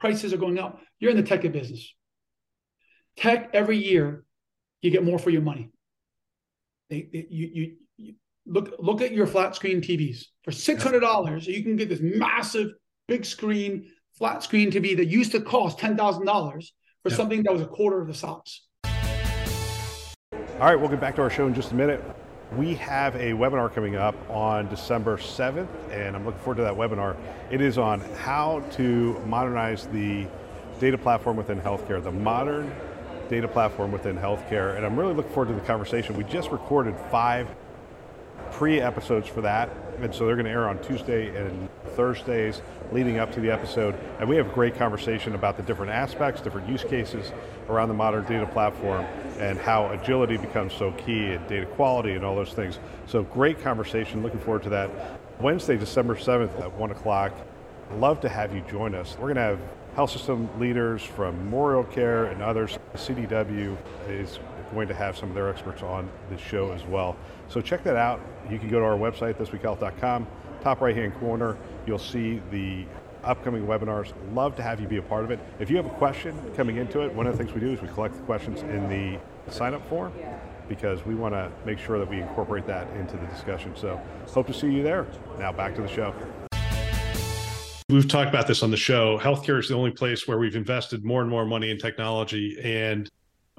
[0.00, 1.94] prices are going up, you're in the tech business.
[3.16, 4.24] Tech every year,
[4.80, 5.70] you get more for your money.
[6.90, 8.14] They, they you, you, you
[8.46, 11.46] look look at your flat screen TVs for six hundred dollars.
[11.46, 12.72] You can get this massive
[13.06, 16.72] big screen flat screen TV that used to cost ten thousand dollars
[17.02, 17.16] for yeah.
[17.16, 18.62] something that was a quarter of the size.
[20.62, 22.04] All right, we'll get back to our show in just a minute.
[22.56, 26.74] We have a webinar coming up on December 7th, and I'm looking forward to that
[26.74, 27.16] webinar.
[27.50, 30.26] It is on how to modernize the
[30.78, 32.72] data platform within healthcare, the modern
[33.30, 36.14] data platform within healthcare, and I'm really looking forward to the conversation.
[36.16, 37.48] We just recorded five
[38.50, 43.32] pre-episodes for that, and so they're going to air on Tuesday and Thursdays leading up
[43.32, 43.94] to the episode.
[44.18, 47.32] And we have a great conversation about the different aspects, different use cases
[47.68, 49.04] around the modern data platform,
[49.38, 52.78] and how agility becomes so key, and data quality, and all those things.
[53.06, 54.22] So great conversation.
[54.22, 54.90] Looking forward to that.
[55.40, 57.32] Wednesday, December 7th at 1 o'clock.
[57.94, 59.16] Love to have you join us.
[59.18, 59.60] We're going to have
[59.94, 62.78] health system leaders from Memorial Care and others.
[62.94, 63.76] CDW
[64.08, 64.38] is
[64.72, 67.16] going to have some of their experts on the show as well.
[67.48, 68.20] So check that out.
[68.50, 70.26] You can go to our website, thisweekhealth.com.
[70.62, 72.84] Top right hand corner, you'll see the
[73.24, 74.12] upcoming webinars.
[74.34, 75.38] Love to have you be a part of it.
[75.60, 77.80] If you have a question coming into it, one of the things we do is
[77.80, 79.18] we collect the questions in the
[79.52, 80.12] sign up form
[80.68, 83.74] because we want to make sure that we incorporate that into the discussion.
[83.76, 85.06] So hope to see you there.
[85.38, 86.14] Now back to the show.
[87.88, 89.18] We've talked about this on the show.
[89.18, 93.08] Healthcare is the only place where we've invested more and more money in technology and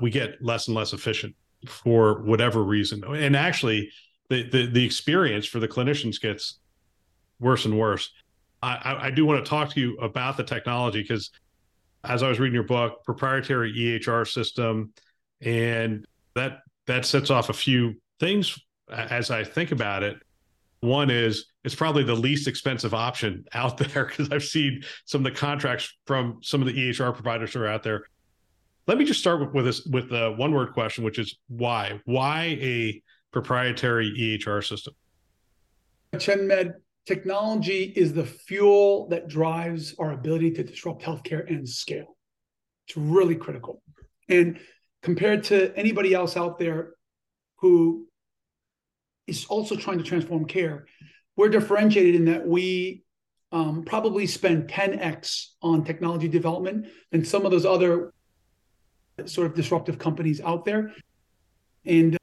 [0.02, 1.36] we get less and less efficient
[1.68, 3.04] for whatever reason.
[3.04, 3.92] And actually,
[4.30, 6.60] the, the, the experience for the clinicians gets
[7.44, 8.10] worse and worse.
[8.64, 11.32] I, I do want to talk to you about the technology because
[12.06, 14.94] as I was reading your book, proprietary EHR system,
[15.42, 18.58] and that that sets off a few things
[18.90, 20.18] as I think about it.
[20.82, 25.34] One is it's probably the least expensive option out there because I've seen some of
[25.34, 28.04] the contracts from some of the EHR providers that are out there.
[28.86, 32.02] Let me just start with, with this with the one word question, which is why?
[32.06, 33.02] Why a
[33.32, 34.94] proprietary EHR system?
[36.16, 36.74] ChenMed
[37.06, 42.18] technology is the fuel that drives our ability to disrupt healthcare and scale.
[42.88, 43.82] It's really critical.
[44.30, 44.60] And
[45.02, 46.94] compared to anybody else out there
[47.58, 48.08] who
[49.28, 50.86] is also trying to transform care.
[51.36, 53.04] We're differentiated in that we
[53.52, 58.14] um, probably spend 10x on technology development than some of those other
[59.26, 60.92] sort of disruptive companies out there.
[61.86, 62.18] And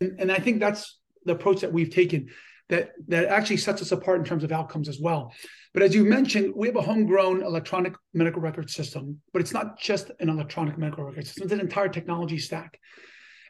[0.00, 2.28] and I think that's the approach that we've taken
[2.72, 5.32] that that actually sets us apart in terms of outcomes as well.
[5.74, 9.78] But as you mentioned, we have a homegrown electronic medical record system, but it's not
[9.78, 12.78] just an electronic medical record system, it's an entire technology stack.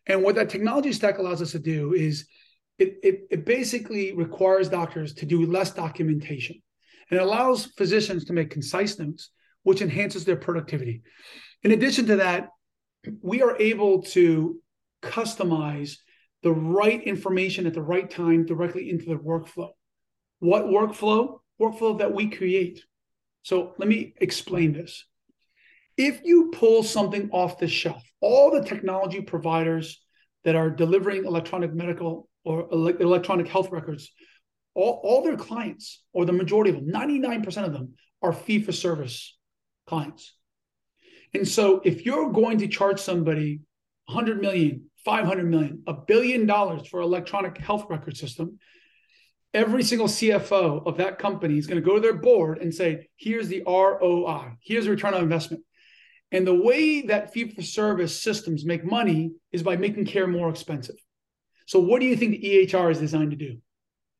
[0.06, 2.26] And what that technology stack allows us to do is
[2.78, 6.60] it, it, it basically requires doctors to do less documentation
[7.10, 9.30] and it allows physicians to make concise notes,
[9.62, 11.02] which enhances their productivity.
[11.62, 12.48] In addition to that,
[13.20, 14.60] we are able to
[15.02, 15.98] customize
[16.42, 19.70] the right information at the right time directly into the workflow.
[20.40, 21.38] What workflow?
[21.60, 22.84] Workflow that we create.
[23.42, 25.04] So let me explain this.
[25.96, 30.02] If you pull something off the shelf, all the technology providers
[30.44, 34.10] that are delivering electronic medical or electronic health records,
[34.74, 38.72] all, all their clients, or the majority of them, 99% of them, are fee for
[38.72, 39.36] service
[39.86, 40.34] clients.
[41.34, 43.60] And so if you're going to charge somebody
[44.06, 48.58] 100 million, 500 million, a billion dollars for electronic health record system,
[49.54, 53.08] every single CFO of that company is going to go to their board and say,
[53.16, 55.64] here's the ROI, here's the return on investment.
[56.30, 60.48] And the way that fee for service systems make money is by making care more
[60.48, 60.96] expensive.
[61.66, 63.58] So, what do you think the EHR is designed to do?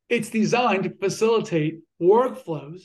[0.09, 2.83] It's designed to facilitate workflows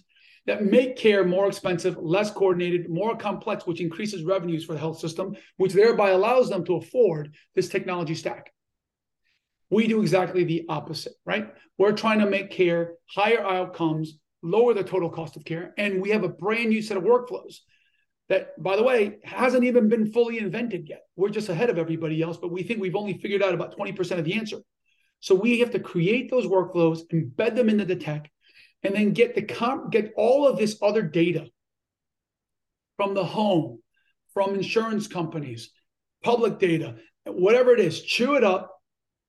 [0.48, 4.98] that make care more expensive, less coordinated, more complex, which increases revenues for the health
[5.00, 8.52] system, which thereby allows them to afford this technology stack.
[9.70, 11.54] We do exactly the opposite, right?
[11.78, 16.12] We're trying to make care higher outcomes, lower the total cost of care, and we
[16.12, 17.58] have a brand new set of workflows
[18.30, 21.02] that, by the way, hasn't even been fully invented yet.
[21.18, 24.18] We're just ahead of everybody else, but we think we've only figured out about 20%
[24.18, 24.60] of the answer.
[25.20, 28.32] So we have to create those workflows, embed them into the tech,
[28.84, 31.48] and then get the comp- get all of this other data
[32.96, 33.80] from the home,
[34.34, 35.72] from insurance companies,
[36.24, 38.74] public data, whatever it is, chew it up,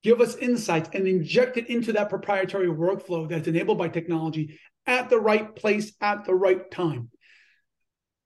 [0.02, 5.11] give us insights, and inject it into that proprietary workflow that's enabled by technology at
[5.11, 7.11] the right place at the right time.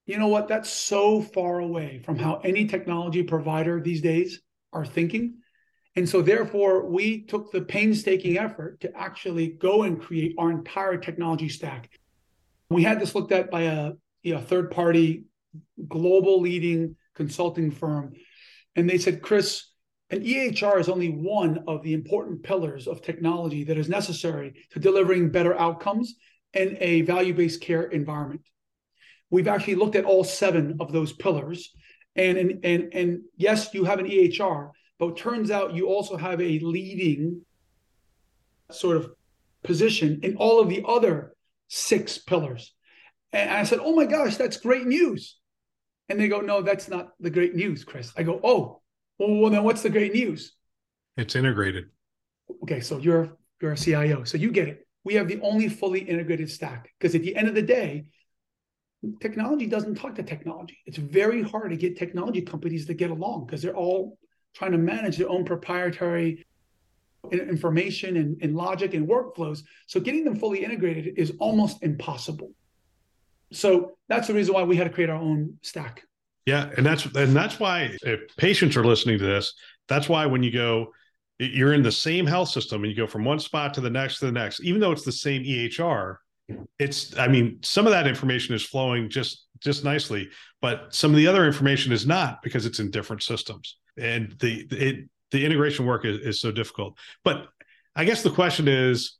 [0.07, 0.49] You know what?
[0.49, 4.41] That's so far away from how any technology provider these days
[4.73, 5.42] are thinking.
[5.95, 10.97] And so, therefore, we took the painstaking effort to actually go and create our entire
[10.97, 11.91] technology stack.
[12.71, 15.25] We had this looked at by a you know, third party
[15.89, 18.15] global leading consulting firm.
[18.75, 19.69] And they said, Chris,
[20.11, 24.79] an EHR is only one of the important pillars of technology that is necessary to
[24.79, 26.15] delivering better outcomes
[26.55, 28.43] in a value based care environment.
[29.31, 31.73] We've actually looked at all seven of those pillars.
[32.15, 34.71] And, and, and, and yes, you have an EHR,
[35.03, 37.41] but turns out you also have a leading
[38.71, 39.11] sort of
[39.65, 41.35] position in all of the other
[41.67, 42.73] six pillars.
[43.33, 45.41] And I said, Oh my gosh, that's great news.
[46.09, 48.13] And they go, No, that's not the great news, Chris.
[48.17, 48.81] I go, Oh,
[49.19, 50.55] well, well then what's the great news?
[51.17, 51.87] It's integrated.
[52.63, 54.87] Okay, so you're you're a CIO, so you get it.
[55.03, 58.05] We have the only fully integrated stack because at the end of the day,
[59.21, 60.79] technology doesn't talk to technology.
[60.87, 64.17] It's very hard to get technology companies to get along because they're all
[64.55, 66.45] trying to manage their own proprietary
[67.31, 69.63] information and, and logic and workflows.
[69.87, 72.53] So getting them fully integrated is almost impossible.
[73.53, 76.03] So that's the reason why we had to create our own stack.
[76.47, 79.55] Yeah, and that's and that's why if patients are listening to this,
[79.89, 80.93] that's why when you go,
[81.39, 84.19] you're in the same health system and you go from one spot to the next
[84.19, 86.17] to the next, even though it's the same EHR,
[86.81, 90.29] it's I mean some of that information is flowing just just nicely,
[90.61, 94.67] but some of the other information is not because it's in different systems and the
[94.71, 96.97] it the integration work is, is so difficult.
[97.25, 97.49] But
[97.97, 99.19] I guess the question is,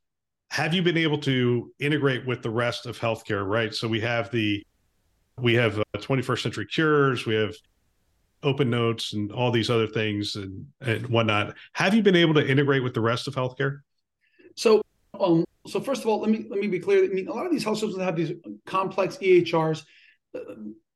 [0.51, 3.45] have you been able to integrate with the rest of healthcare?
[3.45, 3.73] Right.
[3.73, 4.63] So we have the
[5.39, 7.55] we have uh, 21st century cures, we have
[8.43, 11.55] open notes and all these other things and, and whatnot.
[11.73, 13.79] Have you been able to integrate with the rest of healthcare?
[14.55, 14.83] So
[15.19, 17.03] um, so first of all, let me let me be clear.
[17.03, 18.33] I mean, a lot of these health systems have these
[18.65, 19.83] complex EHRs.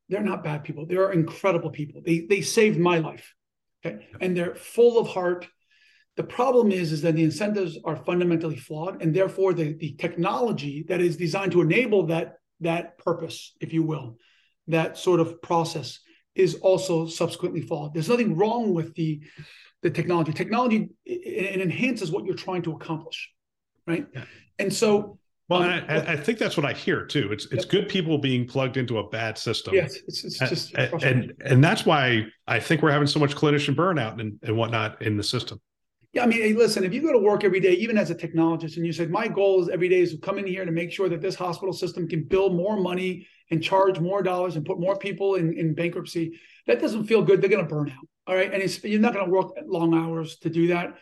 [0.10, 0.86] They're not bad people.
[0.86, 2.02] They are incredible people.
[2.06, 3.34] They they saved my life.
[3.86, 4.08] Okay.
[4.20, 5.48] And they're full of heart.
[6.16, 10.84] The problem is, is that the incentives are fundamentally flawed, and therefore the, the technology
[10.88, 14.18] that is designed to enable that that purpose, if you will,
[14.68, 16.00] that sort of process
[16.34, 17.94] is also subsequently flawed.
[17.94, 19.22] There's nothing wrong with the
[19.84, 20.34] the technology.
[20.34, 23.32] Technology it, it enhances what you're trying to accomplish,
[23.86, 24.08] right?
[24.14, 24.24] Yeah.
[24.58, 27.32] And so well, um, I, I, think that's what I hear too.
[27.32, 27.70] It's it's yep.
[27.70, 29.74] good people being plugged into a bad system.
[29.76, 33.36] Yes, it's, it's just and, and, and that's why I think we're having so much
[33.36, 35.62] clinician burnout and, and whatnot in the system.
[36.14, 38.16] Yeah, I mean, hey, listen, if you go to work every day, even as a
[38.16, 40.72] technologist, and you said my goal is every day is to come in here to
[40.72, 44.66] make sure that this hospital system can bill more money and charge more dollars and
[44.66, 47.42] put more people in, in bankruptcy, that doesn't feel good.
[47.42, 48.06] They're going to burn out.
[48.28, 50.96] All right, and you're not going to work long hours to do that.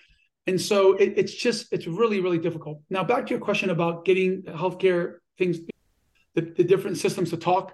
[0.47, 2.81] And so it, it's just, it's really, really difficult.
[2.89, 5.59] Now, back to your question about getting healthcare things,
[6.35, 7.73] the, the different systems to talk.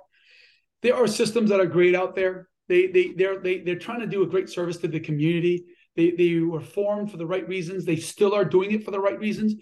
[0.81, 2.47] There are systems that are great out there.
[2.69, 5.65] They, they, they're, they, they're trying to do a great service to the community.
[5.95, 7.83] They, they were formed for the right reasons.
[7.83, 9.55] They still are doing it for the right reasons.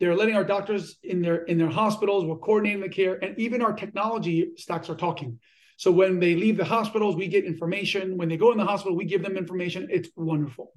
[0.00, 2.24] They're letting our doctors in their in their hospitals.
[2.24, 5.38] We're coordinating the care, and even our technology stacks are talking.
[5.76, 8.18] So when they leave the hospitals, we get information.
[8.18, 9.88] When they go in the hospital, we give them information.
[9.90, 10.72] It's wonderful.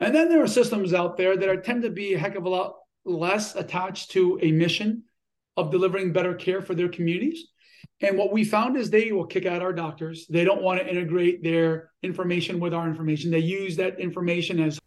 [0.00, 2.44] And then there are systems out there that are tend to be a heck of
[2.44, 5.04] a lot less attached to a mission
[5.56, 7.48] of delivering better care for their communities.
[8.00, 10.26] And what we found is they will kick out our doctors.
[10.28, 13.30] They don't want to integrate their information with our information.
[13.30, 14.78] They use that information as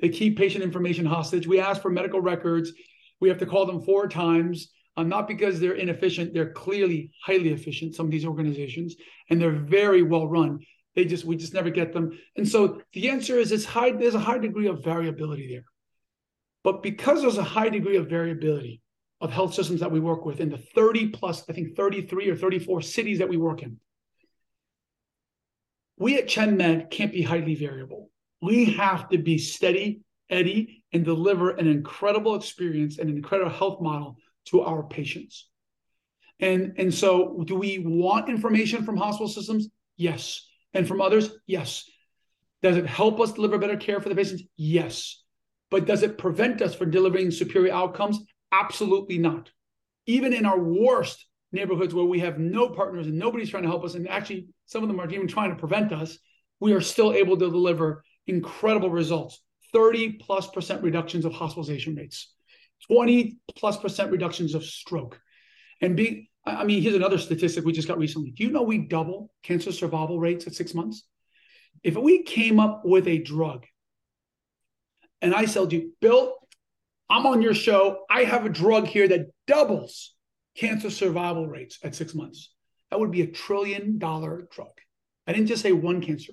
[0.00, 1.46] they keep patient information hostage.
[1.46, 2.72] We ask for medical records.
[3.20, 6.32] We have to call them four times, uh, not because they're inefficient.
[6.32, 8.96] They're clearly highly efficient, some of these organizations,
[9.28, 10.60] and they're very well run.
[10.94, 12.18] They just we just never get them.
[12.36, 15.64] And so the answer is it's high, there's a high degree of variability there.
[16.64, 18.82] But because there's a high degree of variability
[19.20, 22.36] of health systems that we work with in the 30 plus, I think 33 or
[22.36, 23.78] 34 cities that we work in,
[25.98, 28.10] we at ChenMed can't be highly variable.
[28.40, 33.82] We have to be steady, Eddie, and deliver an incredible experience and an incredible health
[33.82, 34.16] model
[34.46, 35.48] to our patients.
[36.40, 39.68] And, and so, do we want information from hospital systems?
[39.98, 40.49] Yes.
[40.74, 41.30] And from others?
[41.46, 41.84] Yes.
[42.62, 44.42] Does it help us deliver better care for the patients?
[44.56, 45.22] Yes.
[45.70, 48.18] But does it prevent us from delivering superior outcomes?
[48.52, 49.50] Absolutely not.
[50.06, 53.84] Even in our worst neighborhoods where we have no partners and nobody's trying to help
[53.84, 56.18] us, and actually some of them are even trying to prevent us,
[56.58, 59.40] we are still able to deliver incredible results
[59.72, 62.32] 30 plus percent reductions of hospitalization rates,
[62.88, 65.20] 20 plus percent reductions of stroke.
[65.80, 66.26] And being
[66.58, 68.30] I mean, here's another statistic we just got recently.
[68.30, 71.04] Do you know we double cancer survival rates at six months?
[71.82, 73.66] If we came up with a drug
[75.22, 76.34] and I told you, Bill,
[77.08, 78.04] I'm on your show.
[78.08, 80.14] I have a drug here that doubles
[80.56, 82.52] cancer survival rates at six months.
[82.90, 84.72] That would be a trillion dollar drug.
[85.26, 86.32] I didn't just say one cancer,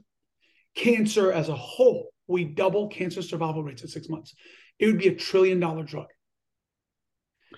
[0.76, 2.10] cancer as a whole.
[2.28, 4.36] We double cancer survival rates at six months.
[4.80, 6.08] It would be a trillion dollar drug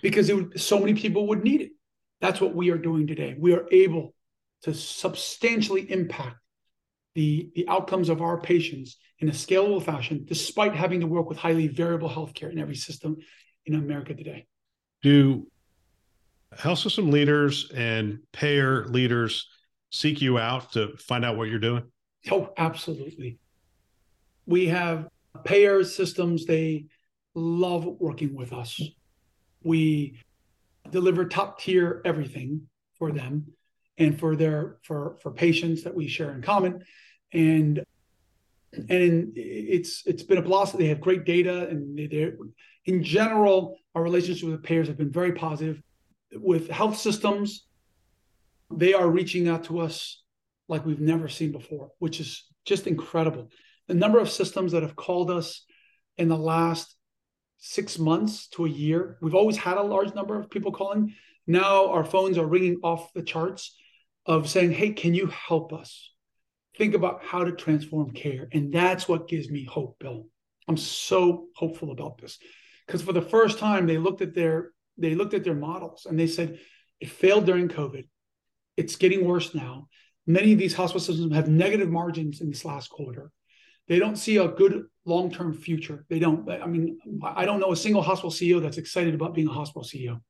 [0.01, 1.71] because it would, so many people would need it.
[2.21, 3.35] That's what we are doing today.
[3.37, 4.13] We are able
[4.63, 6.37] to substantially impact
[7.15, 11.37] the, the outcomes of our patients in a scalable fashion, despite having to work with
[11.37, 13.17] highly variable healthcare in every system
[13.65, 14.45] in America today.
[15.01, 15.47] Do
[16.57, 19.47] health system leaders and payer leaders
[19.91, 21.83] seek you out to find out what you're doing?
[22.31, 23.39] Oh, absolutely.
[24.45, 25.07] We have
[25.43, 26.85] payer systems, they
[27.33, 28.81] love working with us.
[29.63, 30.19] We
[30.91, 32.67] deliver top tier everything
[32.97, 33.45] for them
[33.97, 36.83] and for their for for patients that we share in common.
[37.33, 37.83] And
[38.71, 42.31] and it's it's been a blossom they have great data and they
[42.85, 45.81] in general our relationship with payers have been very positive.
[46.33, 47.65] With health systems
[48.71, 50.21] they are reaching out to us
[50.67, 53.49] like we've never seen before which is just incredible.
[53.87, 55.65] The number of systems that have called us
[56.17, 56.95] in the last
[57.59, 59.17] six months to a year.
[59.21, 61.13] We've always had a large number of people calling.
[61.45, 63.77] Now our phones are ringing off the charts
[64.25, 66.11] of saying, Hey, can you help us
[66.77, 68.47] think about how to transform care?
[68.51, 70.27] And that's what gives me hope, Bill.
[70.67, 72.37] I'm so hopeful about this
[72.85, 76.19] because for the first time they looked at their they looked at their models and
[76.19, 76.59] they said
[76.99, 78.07] it failed during COVID.
[78.77, 79.87] It's getting worse now.
[80.27, 83.31] Many of these hospital systems have negative margins in this last quarter.
[83.87, 86.05] They don't see a good long-term future.
[86.09, 86.49] They don't.
[86.49, 89.83] I mean, I don't know a single hospital CEO that's excited about being a hospital
[89.83, 90.21] CEO.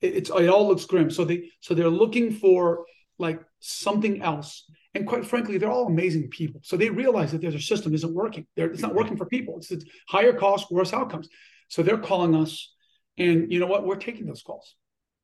[0.00, 1.10] It, it's it all looks grim.
[1.10, 2.84] So they so they're looking for
[3.18, 4.64] like something else.
[4.94, 6.60] And quite frankly, they're all amazing people.
[6.64, 8.46] So they realize that their system isn't working.
[8.56, 9.58] They're, it's not working for people.
[9.58, 11.28] It's, it's higher costs, worse outcomes.
[11.68, 12.74] So they're calling us,
[13.16, 13.86] and you know what?
[13.86, 14.74] We're taking those calls.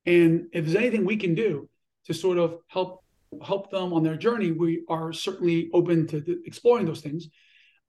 [0.05, 1.69] And if there's anything we can do
[2.07, 3.03] to sort of help
[3.45, 7.29] help them on their journey, we are certainly open to exploring those things.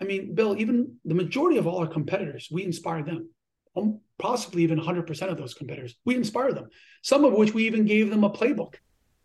[0.02, 3.30] I mean, Bill, even the majority of all our competitors, we inspire them.
[3.76, 6.70] Um, possibly even 100% of those competitors, we inspire them.
[7.04, 8.76] Some of which we even gave them a playbook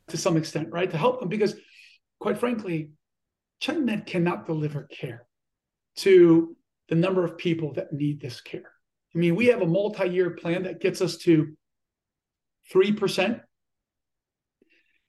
[0.09, 1.55] to some extent, right, to help them because,
[2.20, 2.91] quite frankly,
[3.62, 5.27] ChenMed cannot deliver care
[5.97, 6.57] to
[6.89, 8.70] the number of people that need this care.
[9.14, 11.57] I mean, we have a multi-year plan that gets us to
[12.73, 13.41] 3%.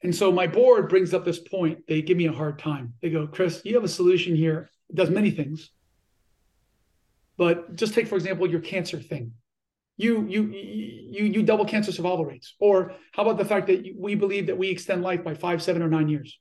[0.04, 1.80] And so my board brings up this point.
[1.88, 2.94] They give me a hard time.
[3.02, 5.72] They go, Chris, you have a solution here does many things.
[7.38, 9.34] But just take, for example, your cancer thing.
[9.98, 12.56] You you you you double cancer survival rates.
[12.60, 15.82] Or how about the fact that we believe that we extend life by five, seven,
[15.82, 16.40] or nine years?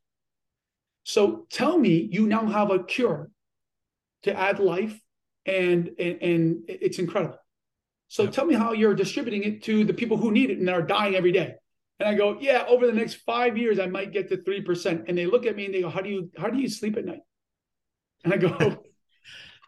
[1.05, 3.31] So tell me, you now have a cure
[4.23, 4.99] to add life,
[5.45, 7.39] and and, and it's incredible.
[8.09, 8.33] So yep.
[8.33, 11.15] tell me how you're distributing it to the people who need it and are dying
[11.15, 11.55] every day.
[11.99, 15.05] And I go, yeah, over the next five years, I might get to three percent.
[15.09, 16.97] And they look at me and they go, how do you how do you sleep
[16.97, 17.21] at night?
[18.25, 18.77] And I go,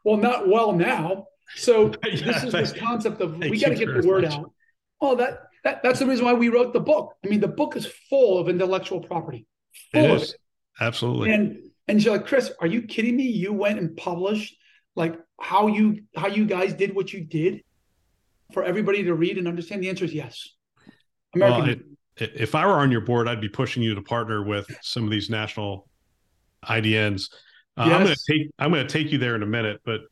[0.05, 1.27] well, not well now.
[1.57, 4.35] So yeah, this is this concept of we got to get the word much.
[4.35, 4.53] out.
[5.01, 7.15] Oh, that, that that's the reason why we wrote the book.
[7.25, 9.47] I mean, the book is full of intellectual property.
[9.93, 10.31] Full it is.
[10.31, 10.41] It.
[10.81, 11.33] Absolutely.
[11.33, 13.25] And and she's like, Chris, are you kidding me?
[13.25, 14.57] You went and published
[14.97, 17.63] like how you how you guys did what you did
[18.53, 19.83] for everybody to read and understand?
[19.83, 20.49] The answer is yes.
[21.35, 21.61] American.
[21.61, 21.69] Well,
[22.17, 25.05] it, if I were on your board, I'd be pushing you to partner with some
[25.05, 25.89] of these national
[26.65, 27.31] IDNs
[27.77, 27.95] uh, yes.
[27.95, 30.03] I'm going to take I'm going to take you there in a minute, but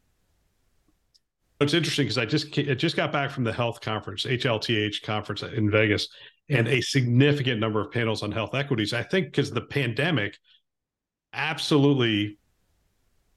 [1.60, 5.42] it's interesting because I just I just got back from the health conference, HLTH conference
[5.42, 6.08] in Vegas,
[6.48, 8.92] and a significant number of panels on health equities.
[8.92, 10.38] I think because the pandemic
[11.32, 12.38] absolutely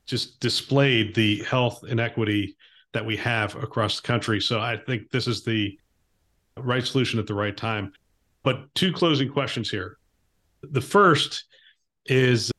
[0.05, 2.55] just displayed the health inequity
[2.93, 4.39] that we have across the country.
[4.39, 5.77] So I think this is the
[6.57, 7.91] right solution at the right time.
[8.43, 9.97] But two closing questions here.
[10.61, 11.45] The first
[12.05, 12.51] is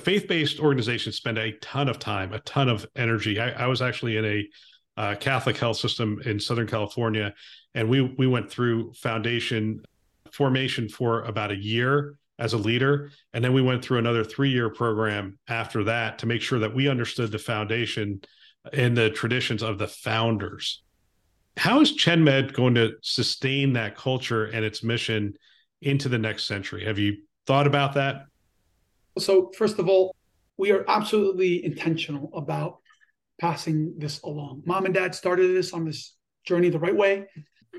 [0.00, 3.38] faith-based organizations spend a ton of time, a ton of energy.
[3.38, 4.48] I, I was actually in a
[4.96, 7.32] uh, Catholic health system in Southern California,
[7.74, 9.82] and we we went through foundation
[10.32, 14.70] formation for about a year as a leader, and then we went through another three-year
[14.70, 18.20] program after that to make sure that we understood the foundation
[18.72, 20.82] and the traditions of the founders.
[21.56, 25.34] How is ChenMed going to sustain that culture and its mission
[25.82, 26.84] into the next century?
[26.84, 28.24] Have you thought about that?
[29.20, 30.16] So, first of all,
[30.56, 32.78] we are absolutely intentional about
[33.40, 34.62] passing this along.
[34.66, 36.14] Mom and dad started this on this
[36.44, 37.26] journey the right way.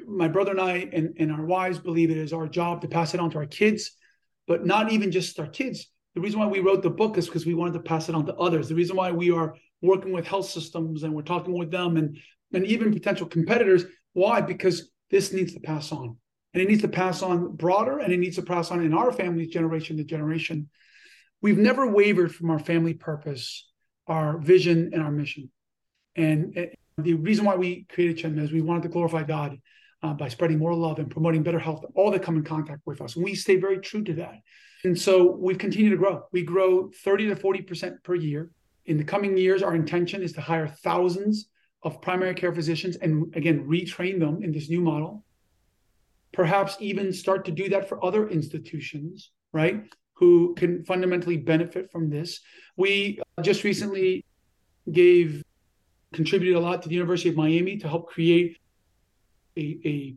[0.08, 3.14] My brother and I and, and our wives believe it is our job to pass
[3.14, 3.92] it on to our kids,
[4.48, 5.88] but not even just our kids.
[6.16, 8.26] The reason why we wrote the book is because we wanted to pass it on
[8.26, 8.68] to others.
[8.68, 12.18] The reason why we are working with health systems and we're talking with them and
[12.54, 13.86] and even potential competitors.
[14.14, 14.42] Why?
[14.42, 16.18] Because this needs to pass on.
[16.54, 19.12] And it needs to pass on broader and it needs to pass on in our
[19.12, 20.70] family generation to generation.
[21.42, 23.68] We've never wavered from our family purpose,
[24.08, 25.50] our vision, and our mission.
[26.16, 29.58] And the reason why we created ChenMed is we wanted to glorify God
[30.04, 32.82] uh, by spreading more love and promoting better health to all that come in contact
[32.86, 33.16] with us.
[33.16, 34.36] And we stay very true to that.
[34.84, 36.24] And so we've continued to grow.
[36.32, 38.52] We grow 30 to 40% per year.
[38.86, 41.50] In the coming years, our intention is to hire thousands
[41.84, 45.24] of primary care physicians and again, retrain them in this new model.
[46.34, 49.84] Perhaps even start to do that for other institutions, right?
[50.22, 52.40] Who can fundamentally benefit from this.
[52.78, 54.24] We uh, just recently
[54.90, 55.44] gave,
[56.14, 58.58] contributed a lot to the University of Miami to help create
[59.58, 60.16] a, a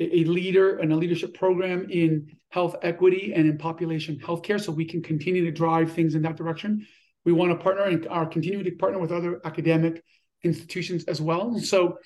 [0.00, 4.84] a leader and a leadership program in health equity and in population healthcare so we
[4.84, 6.84] can continue to drive things in that direction.
[7.24, 10.02] We want to partner and are continuing to partner with other academic
[10.42, 11.58] institutions as well.
[11.60, 11.98] So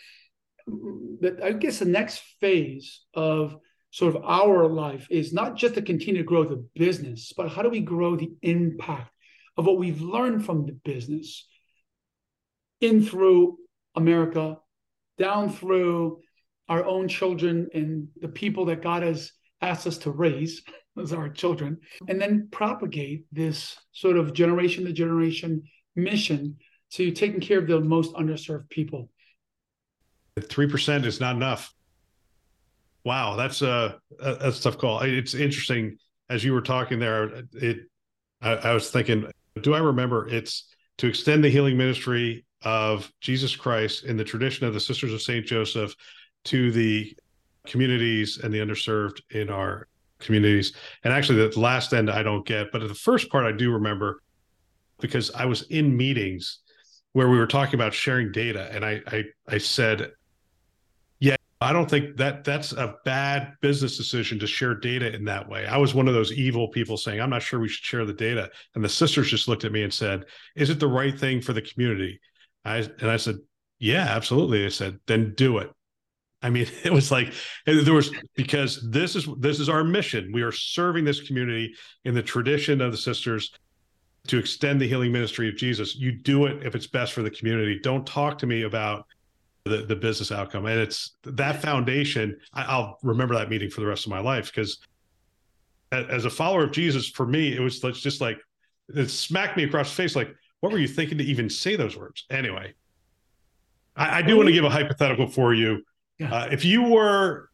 [0.69, 3.57] mm, that I guess the next phase of
[3.91, 7.63] sort of our life is not just to continue to grow the business, but how
[7.63, 9.11] do we grow the impact
[9.57, 11.49] of what we've learned from the business
[12.81, 13.59] in through
[13.95, 14.57] America,
[15.17, 16.21] down through
[16.69, 20.63] our own children and the people that God has asked us to raise
[21.01, 21.79] as our children,
[22.09, 25.63] and then propagate this sort of generation to generation
[25.95, 26.57] mission
[26.91, 29.11] to taking care of the most underserved people.
[30.41, 31.73] Three percent is not enough.
[33.05, 35.01] Wow, that's uh, a that's a tough call.
[35.01, 37.43] It's interesting as you were talking there.
[37.55, 37.79] It
[38.41, 39.31] I, I was thinking,
[39.63, 40.29] do I remember?
[40.29, 40.69] It's
[40.99, 45.23] to extend the healing ministry of Jesus Christ in the tradition of the Sisters of
[45.23, 45.95] Saint Joseph
[46.47, 47.17] to the
[47.67, 49.87] communities and the underserved in our
[50.19, 50.75] communities.
[51.05, 54.23] And actually, the last end I don't get, but the first part I do remember
[55.01, 56.59] because I was in meetings
[57.13, 60.11] where we were talking about sharing data, and I I, I said,
[61.61, 65.67] I don't think that that's a bad business decision to share data in that way.
[65.67, 68.13] I was one of those evil people saying, I'm not sure we should share the
[68.13, 68.49] data.
[68.75, 71.53] And the sisters just looked at me and said, Is it the right thing for
[71.53, 72.21] the community?
[72.65, 73.37] I and I said,
[73.81, 74.63] Yeah, absolutely.
[74.63, 75.71] They said, then do it.
[76.43, 77.33] I mean, it was like
[77.67, 80.31] there was because this is this is our mission.
[80.33, 83.51] We are serving this community in the tradition of the sisters
[84.29, 85.97] to extend the healing ministry of Jesus.
[85.97, 87.81] You do it if it's best for the community.
[87.83, 89.07] Don't talk to me about
[89.69, 90.67] the, the business outcome.
[90.67, 92.37] And it's that foundation.
[92.53, 94.79] I, will remember that meeting for the rest of my life because
[95.93, 98.39] as a follower of Jesus, for me, it was just like
[98.95, 100.17] it smacked me across the face.
[100.17, 102.25] Like, what were you thinking to even say those words?
[102.31, 102.75] Anyway,
[103.97, 105.83] I, I do want to give a hypothetical for you
[106.19, 106.35] yeah.
[106.35, 107.51] Uh, if you were,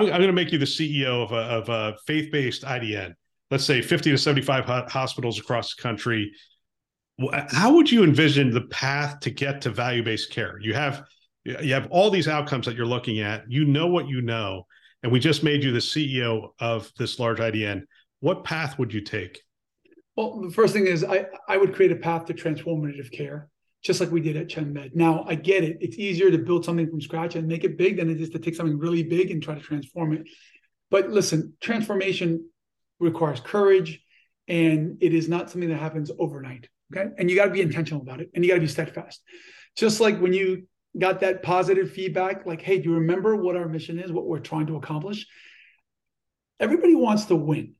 [0.00, 3.14] I'm going to make you the CEO of a, of a faith based IDN,
[3.50, 6.32] let's say 50 to 75 hospitals across the country.
[7.48, 10.58] How would you envision the path to get to value based care?
[10.60, 11.04] You have
[11.44, 13.44] you have all these outcomes that you're looking at.
[13.50, 14.66] You know what you know,
[15.02, 17.82] and we just made you the CEO of this large IDN.
[18.20, 19.40] What path would you take?
[20.16, 23.48] Well, the first thing is I, I would create a path to transformative care
[23.84, 24.94] just like we did at ChenMed.
[24.94, 25.76] Now, I get it.
[25.80, 28.38] It's easier to build something from scratch and make it big than it is to
[28.38, 30.22] take something really big and try to transform it.
[30.90, 32.48] But listen, transformation
[32.98, 34.00] requires courage
[34.48, 36.68] and it is not something that happens overnight.
[36.96, 37.10] Okay.
[37.18, 39.22] And you got to be intentional about it and you got to be steadfast.
[39.76, 40.66] Just like when you
[40.96, 44.38] got that positive feedback, like, hey, do you remember what our mission is, what we're
[44.38, 45.26] trying to accomplish?
[46.60, 47.74] Everybody wants to win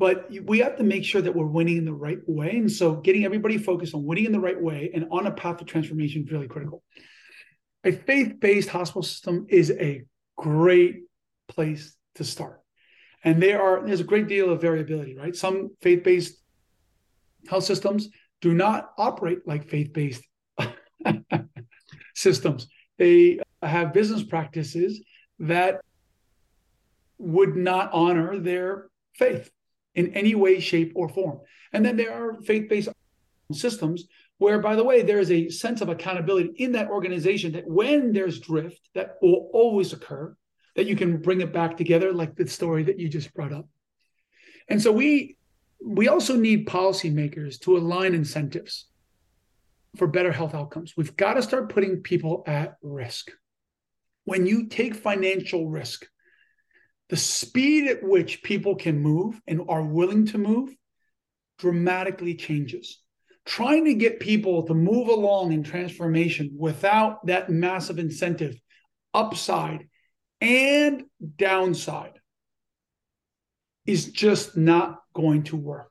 [0.00, 2.56] but we have to make sure that we're winning in the right way.
[2.56, 5.58] And so getting everybody focused on winning in the right way and on a path
[5.58, 6.82] to transformation is really critical.
[7.84, 10.04] A faith-based hospital system is a
[10.38, 11.02] great
[11.48, 12.62] place to start.
[13.24, 15.36] And there are there's a great deal of variability, right?
[15.36, 16.34] Some faith-based
[17.46, 18.08] health systems
[18.40, 20.22] do not operate like faith-based
[22.14, 22.66] systems.
[22.98, 25.02] They have business practices
[25.38, 25.80] that
[27.18, 29.50] would not honor their faith
[29.94, 31.40] in any way, shape, or form.
[31.72, 32.88] And then there are faith based
[33.52, 34.04] systems
[34.38, 38.12] where, by the way, there is a sense of accountability in that organization that when
[38.12, 40.34] there's drift, that will always occur,
[40.76, 43.68] that you can bring it back together, like the story that you just brought up.
[44.68, 45.36] And so we
[45.84, 48.86] we also need policymakers to align incentives
[49.96, 50.94] for better health outcomes.
[50.96, 53.30] We've got to start putting people at risk.
[54.24, 56.06] When you take financial risk,
[57.08, 60.70] the speed at which people can move and are willing to move
[61.58, 63.00] dramatically changes.
[63.44, 68.54] Trying to get people to move along in transformation without that massive incentive,
[69.12, 69.88] upside
[70.40, 71.04] and
[71.36, 72.20] downside,
[73.86, 75.90] is just not going to work.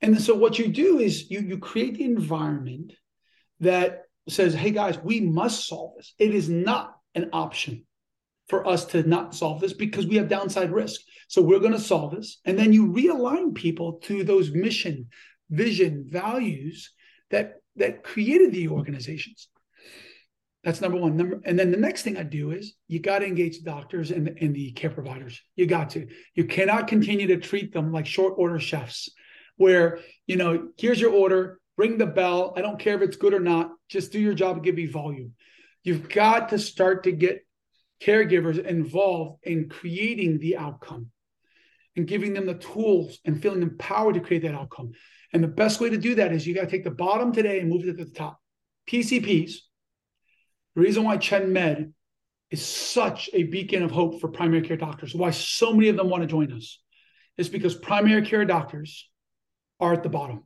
[0.00, 2.92] And so, what you do is you, you create the environment
[3.60, 6.14] that says, hey guys, we must solve this.
[6.18, 7.84] It is not an option
[8.48, 11.00] for us to not solve this because we have downside risk.
[11.28, 12.40] So we're going to solve this.
[12.44, 15.08] And then you realign people to those mission,
[15.50, 16.92] vision, values
[17.30, 19.48] that that created the organizations.
[20.64, 21.16] That's number one.
[21.16, 24.28] Number, and then the next thing I do is you got to engage doctors and,
[24.40, 25.40] and the care providers.
[25.56, 26.06] You got to.
[26.34, 29.08] You cannot continue to treat them like short order chefs,
[29.56, 32.54] where you know, here's your order, ring the bell.
[32.56, 33.72] I don't care if it's good or not.
[33.88, 35.32] Just do your job and give me volume.
[35.82, 37.44] You've got to start to get
[38.00, 41.10] caregivers involved in creating the outcome
[41.96, 44.92] and giving them the tools and feeling empowered to create that outcome.
[45.32, 47.60] And the best way to do that is you got to take the bottom today
[47.60, 48.40] and move it to the top.
[48.88, 49.54] PCPs,
[50.74, 51.92] the reason why ChenMed
[52.50, 56.08] is such a beacon of hope for primary care doctors, why so many of them
[56.08, 56.80] want to join us,
[57.38, 59.08] is because primary care doctors
[59.80, 60.44] are at the bottom.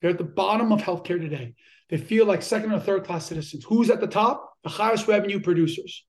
[0.00, 1.54] They're at the bottom of healthcare today.
[1.88, 3.64] They feel like second or third class citizens.
[3.64, 4.54] Who's at the top?
[4.64, 6.04] The highest revenue producers,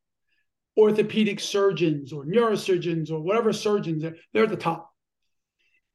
[0.78, 4.04] orthopedic surgeons or neurosurgeons or whatever surgeons,
[4.34, 4.90] they're at the top.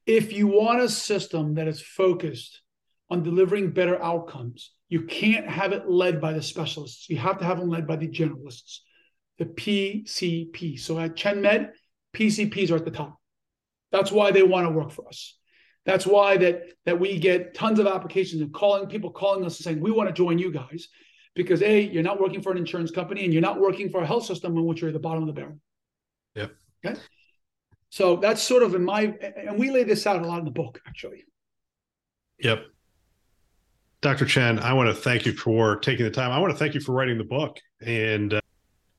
[0.05, 2.61] If you want a system that is focused
[3.13, 7.07] on delivering better outcomes, you can't have it led by the specialists.
[7.09, 8.79] You have to have them led by the generalists,
[9.37, 10.79] the PCP.
[10.79, 11.69] So at ChenMed,
[12.15, 13.19] PCPs are at the top.
[13.91, 15.37] That's why they want to work for us.
[15.85, 19.63] That's why that that we get tons of applications and calling people calling us and
[19.63, 20.87] saying we want to join you guys
[21.35, 24.07] because a you're not working for an insurance company and you're not working for a
[24.07, 25.59] health system in which you're at the bottom of the barrel.
[26.35, 26.55] Yep.
[26.85, 26.99] Okay.
[27.89, 30.51] So that's sort of in my and we lay this out a lot in the
[30.51, 31.25] book actually.
[32.39, 32.65] Yep.
[34.03, 34.25] Dr.
[34.25, 36.29] Chen, I want to thank you for taking the time.
[36.29, 38.41] I want to thank you for writing the book, and uh,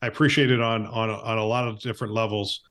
[0.00, 2.62] I appreciate it on on on a lot of different levels.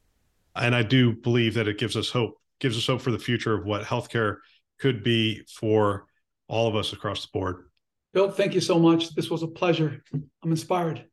[0.56, 3.54] And I do believe that it gives us hope, gives us hope for the future
[3.54, 4.38] of what healthcare
[4.80, 6.08] could be for
[6.48, 7.68] all of us across the board.
[8.14, 9.14] Bill, thank you so much.
[9.14, 10.02] This was a pleasure.
[10.12, 11.06] I'm inspired.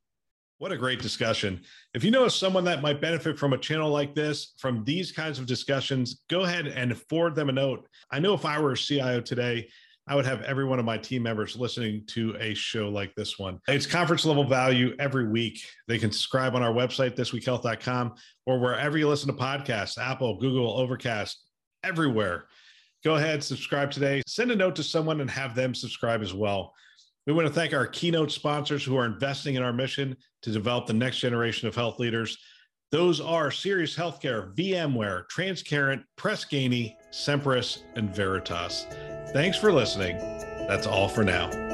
[0.56, 1.60] What a great discussion.
[1.92, 5.38] If you know someone that might benefit from a channel like this, from these kinds
[5.38, 7.86] of discussions, go ahead and forward them a note.
[8.10, 9.68] I know if I were a CIO today,
[10.06, 13.38] I would have every one of my team members listening to a show like this
[13.38, 13.60] one.
[13.68, 15.62] It's conference level value every week.
[15.86, 18.14] They can subscribe on our website, thisweekhealth.com,
[18.46, 21.44] or wherever you listen to podcasts Apple, Google, Overcast,
[21.84, 22.46] everywhere.
[23.04, 24.22] Go ahead, subscribe today.
[24.26, 26.74] Send a note to someone and have them subscribe as well.
[27.26, 30.86] We want to thank our keynote sponsors who are investing in our mission to develop
[30.86, 32.36] the next generation of health leaders.
[32.90, 38.86] Those are Serious Healthcare, VMware, Transparent, Press Ganey, Sempris, and Veritas.
[39.32, 40.18] Thanks for listening.
[40.68, 41.69] That's all for now.